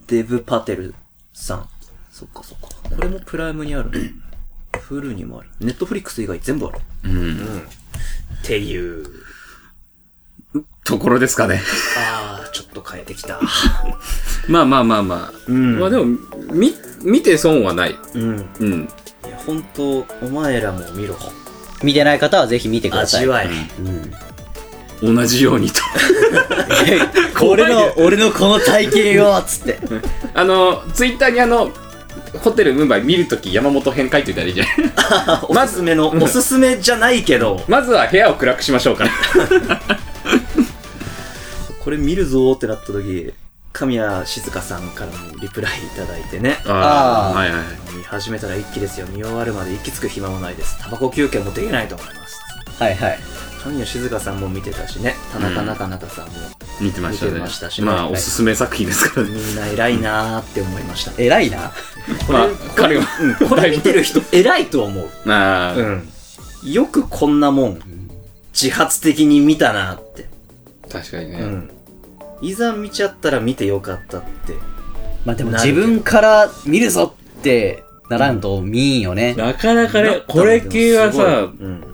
[0.09, 0.95] デブ・パテル
[1.33, 1.68] さん。
[2.11, 2.68] そっかそっか。
[2.97, 4.12] これもプライムにあるね。
[4.81, 5.49] フルにもある。
[5.61, 6.78] ネットフリックス以外全部ある。
[7.05, 7.37] うん。
[7.37, 7.62] っ
[8.43, 9.05] ていう。
[10.85, 11.61] ところですかね。
[11.97, 13.41] あー、ちょっと変えてきた。
[14.49, 15.33] まあまあまあまあ。
[15.47, 16.07] うんまあでも、
[16.53, 16.74] み、
[17.05, 17.97] 見て損はない。
[18.14, 18.49] うん。
[18.59, 18.89] うん。
[19.24, 21.16] いや、本当お前らも見ろ。
[21.85, 23.20] 見てない方はぜひ見てください。
[23.20, 23.49] 味わい。
[23.49, 23.51] う
[23.83, 24.12] ん。
[25.03, 25.80] 同じようにと。
[27.44, 29.78] 俺の、俺のこの体験をつって。
[30.34, 31.70] あの、ツイッターにあの、
[32.42, 34.66] ホテルムンバイ見るとき山本編書いておいたらいいじゃん。
[35.48, 39.07] おすすめの、おすすめじゃないけど、まずは部屋を暗くしましょうか。
[41.82, 43.32] これ見るぞーってなった時、
[43.72, 46.61] 神谷静香さんからもリプライいただいてね。
[46.66, 47.62] あーはいはい。
[47.96, 49.07] 見始めたら一気ですよ。
[49.09, 50.78] 見終わるまで息つく暇もないです。
[50.80, 52.40] タバコ休憩もできないと思います。
[52.78, 53.18] はいはい。
[53.62, 55.14] 神谷静香さんも見てたしね。
[55.32, 56.32] 田中中中さんも。
[56.80, 57.32] 見てましたね。
[57.32, 59.34] 見てましたしねまあ、はいおすすめ作品ですからね。
[59.34, 61.12] みんな偉いなーって思いました。
[61.22, 61.58] 偉いな。
[62.30, 63.04] まあ、彼は、
[63.40, 65.30] うん、これ見てる人 偉いと思う。
[65.30, 66.08] ああ、ん。
[66.64, 67.80] よくこんなもん、
[68.58, 70.26] 自発的に見たなって。
[70.90, 71.38] 確かにね。
[71.40, 71.70] うん。
[72.40, 74.54] いざ見ちゃったら見てよかったって。
[75.26, 79.34] まあでも自分から見るぞってならんと見んよね。
[79.34, 81.89] なかなかね、これ系はさ、うん。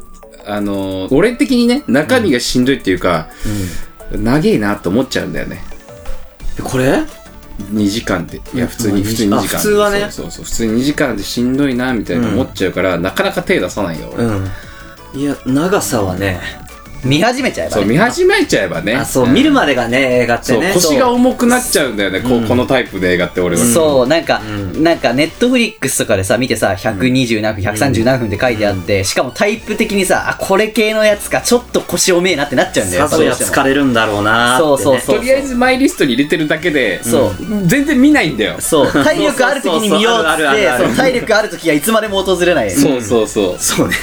[0.47, 3.29] あの、俺的にね、中身がしんどいっていうか、
[4.13, 5.63] 長えなと思っちゃうんだよね。
[6.63, 7.03] これ
[7.73, 8.41] ？2時間で。
[8.55, 9.57] いや、普通に、うん普通に2時間。
[9.59, 10.45] あ普通はねそうそう。
[10.45, 14.25] 普通に2時間でしんどいな、みたいな思っちゃうから、なかなか手出さないよ、俺。
[14.25, 14.49] うん。
[15.15, 16.41] いや、長さはね、
[17.05, 17.91] 見始めちゃえばそう、ね。
[17.91, 18.95] 見始めちゃえばね。
[18.95, 20.73] あ、そう、ん見るまでがね、映画ってそう、ね。
[20.75, 23.65] 腰が重くなっちゃうんだよね、こうこのタイプで映画って俺は。
[23.65, 24.43] そう、なんか、
[24.75, 33.09] うなんか、ネットフリックスとかでさ、見てさ、120何分、130何分って書いてあって、しかもタイプ的にさ、あ、これ系のやつか、ちょっと腰重えなってなっちゃうんだよ。
[33.09, 34.83] さぞや疲れるんだろうなーって、ね。
[34.83, 37.35] そうそうとりあえずマイリストに入れてるだけで、そう
[37.67, 38.57] 全然見ないんだよ。
[38.59, 42.71] そう、体力ある時に見ようって、体力ある時はいつまでも訪れない。
[42.71, 43.57] そうそうそう。
[43.59, 43.95] そうね。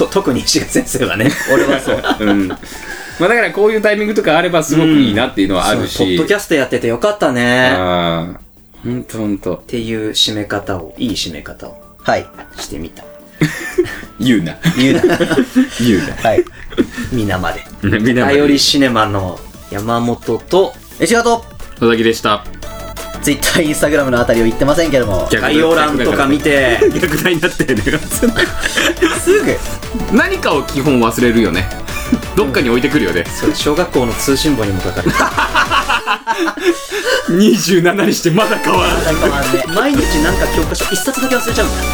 [0.00, 1.30] と 特に石垣先生はね。
[1.52, 2.02] 俺はそう。
[2.20, 2.48] うん。
[2.48, 5.98] まあだからこういうタイミングとかあればすごくいいなっていうのはあるし。
[5.98, 7.70] ポッドキャストやっててよかったね。
[7.70, 8.40] っああ。
[8.82, 9.62] ほんとほんと。
[9.66, 12.26] ていう締め方を、いい締め方をはい。
[12.56, 13.04] してみた。
[14.18, 14.56] 言うな。
[14.76, 15.18] 言うな。
[15.80, 16.44] 言うはい。
[17.12, 17.62] 皆まで。
[18.14, 19.38] 頼りシネマの
[19.70, 21.42] 山本と、石形
[21.80, 22.44] 佐々木でした。
[23.22, 25.28] ツイッター、インスタグラムのあたりを言ってませんけども。
[25.30, 27.82] 逆概要欄とか見て、 逆題になってるね。
[29.22, 29.58] すぐ。
[30.12, 31.68] 何かを基本忘れるよね。
[32.34, 33.24] どっかに置いてくるよね。
[33.38, 35.14] それ小学校の通信簿にも書かれて
[37.28, 39.66] 27にしてまだ変わらない。
[39.68, 41.84] 毎日なんか教科書一冊だけ忘れちゃうんだよ。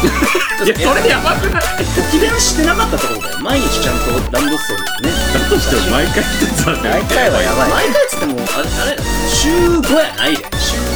[0.65, 1.63] いや、それやばくない？
[2.09, 3.37] 駅伝してなかったってことだよ。
[3.41, 5.15] 毎日ちゃんとランドセルね。
[5.33, 7.69] だとしても毎回一つはね大体はやばい。
[7.69, 8.97] 毎回っつっても、あれ、あれ、
[9.29, 10.43] 週5やないで。
[10.43, 10.86] 週2、3ぐらいの毎回。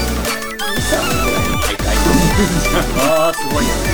[2.98, 3.92] ああ、すごいよね。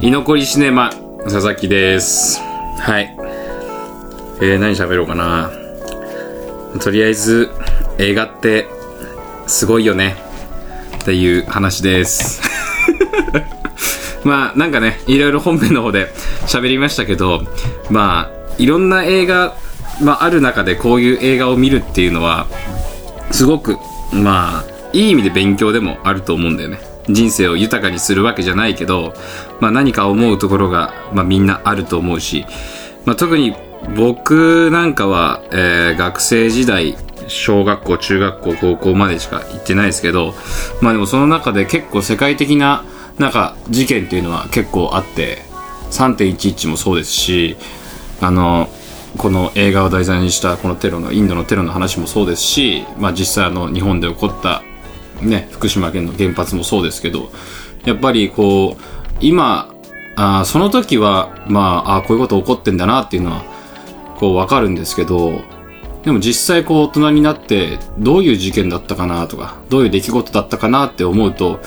[0.00, 0.90] 居残りシネマ、
[1.24, 2.40] 佐々木です。
[2.78, 3.16] はい。
[4.40, 5.50] えー、何喋ろうかな。
[6.80, 7.50] とりあえず、
[7.98, 8.68] 映画って、
[9.48, 10.16] すごいよね。
[11.02, 12.40] っていう話です。
[14.24, 16.08] まあ、なんかね、いろいろ本編の方で
[16.46, 17.42] 喋りましたけど、
[17.90, 19.54] まあ、いろんな映画、
[20.02, 22.46] まあ、ある中でこういう映画を見るっていうのは、
[23.30, 23.76] すごく、
[24.12, 26.80] まあ、いい意味で勉強でもあると思うんだよね。
[27.08, 29.14] 人生を豊かにするわけじゃないけど、
[29.60, 32.44] まあ何か思うところが、まあみんなあると思うし、
[33.04, 33.54] まあ特に
[33.96, 36.96] 僕なんかは、えー学生時代、
[37.28, 40.34] 小学校、中学校、高校までしか行ってないですけど、
[40.80, 42.84] まあでもその中で結構世界的な、
[43.18, 45.42] なんか事件っていうのは結構あって、
[45.90, 47.56] 3.11もそうですし、
[48.20, 48.68] あの、
[49.16, 54.62] この映画を題材にしたこのテロのインドのテロの話もそうですし、まあ、実際あの日本で起こった、
[55.22, 57.30] ね、福島県の原発もそうですけど
[57.84, 58.82] やっぱりこう
[59.20, 59.74] 今
[60.16, 63.44] あその時はまああこういうこと起こってんだなっていうのは
[64.18, 65.40] こうわかるんですけど
[66.04, 71.60] でも実際こう大人になってどういう事件だったかなとかどういう出来事だったかなって思うと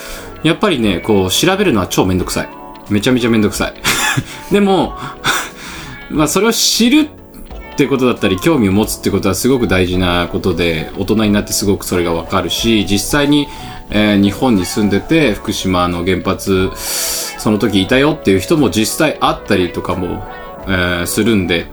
[0.44, 2.62] やっぱりねこう調べるのは超めんどくさい。
[2.90, 3.74] めちゃめちゃめんどくさい。
[4.52, 4.96] でも
[6.10, 7.10] まあそれを知る
[7.74, 13.48] ってことだったり興味を持つってことはすごく大事なことで大人になってすごくそれがわかるし実際に、
[13.90, 20.24] えー日本に住んでて福島の原発その時いたよっていう人も実際あったりとかも、
[20.68, 21.68] えーするんで。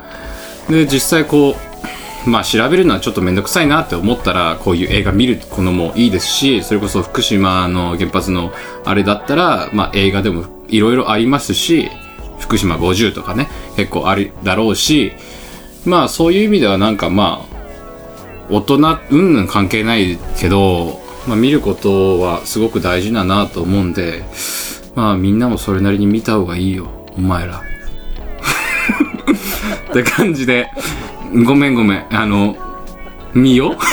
[0.68, 1.67] で実際こう
[2.26, 8.52] まあ調べるのはちょっとめんどくさいなって思ったらこういう映画見るこのもいいですしそれこそ福島の原発の
[8.84, 11.90] あれだったら、まあ、映画でもいろいろありますし
[12.38, 15.12] 福島50とかね結構あるだろうし
[15.84, 17.58] まあそういう意味ではなんかまあ
[18.50, 18.76] 大人
[19.10, 24.24] うんぬん関係ないけど、まあ、見ることはすごく大事だなと思うんで
[24.94, 27.62] まあみんなもそれなりに見た方がいいよお前ら。
[29.90, 30.70] って感じで
[31.44, 32.56] ごめんごめんあの
[33.34, 33.76] 見よ？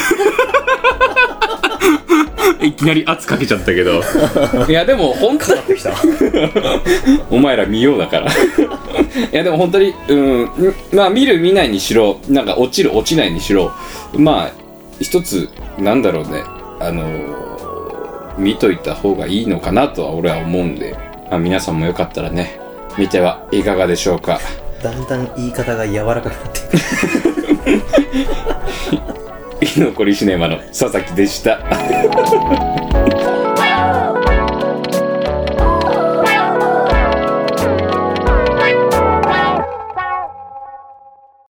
[2.62, 4.02] いきなり圧かけちゃったけど。
[4.68, 5.94] いやでも本当ってきた。
[7.30, 8.32] お前ら見ようだから。
[8.32, 8.36] い
[9.32, 10.50] やでも本当にうん
[10.94, 13.72] まあ見る見ないにしろなんか落ちる落ちないにしろ
[14.14, 14.52] まあ
[15.00, 16.44] 一つなんだろうね。
[16.80, 17.04] あの
[18.38, 20.94] 見といた方がいいのかなとは俺は思うんで、
[21.32, 22.60] まあ、皆さんもよかったらね
[22.98, 24.42] 見てはいかがでしょうか
[24.86, 26.78] だんだん言い方が柔らかくなってく。
[29.66, 31.58] 居 残りシネマの佐々木でした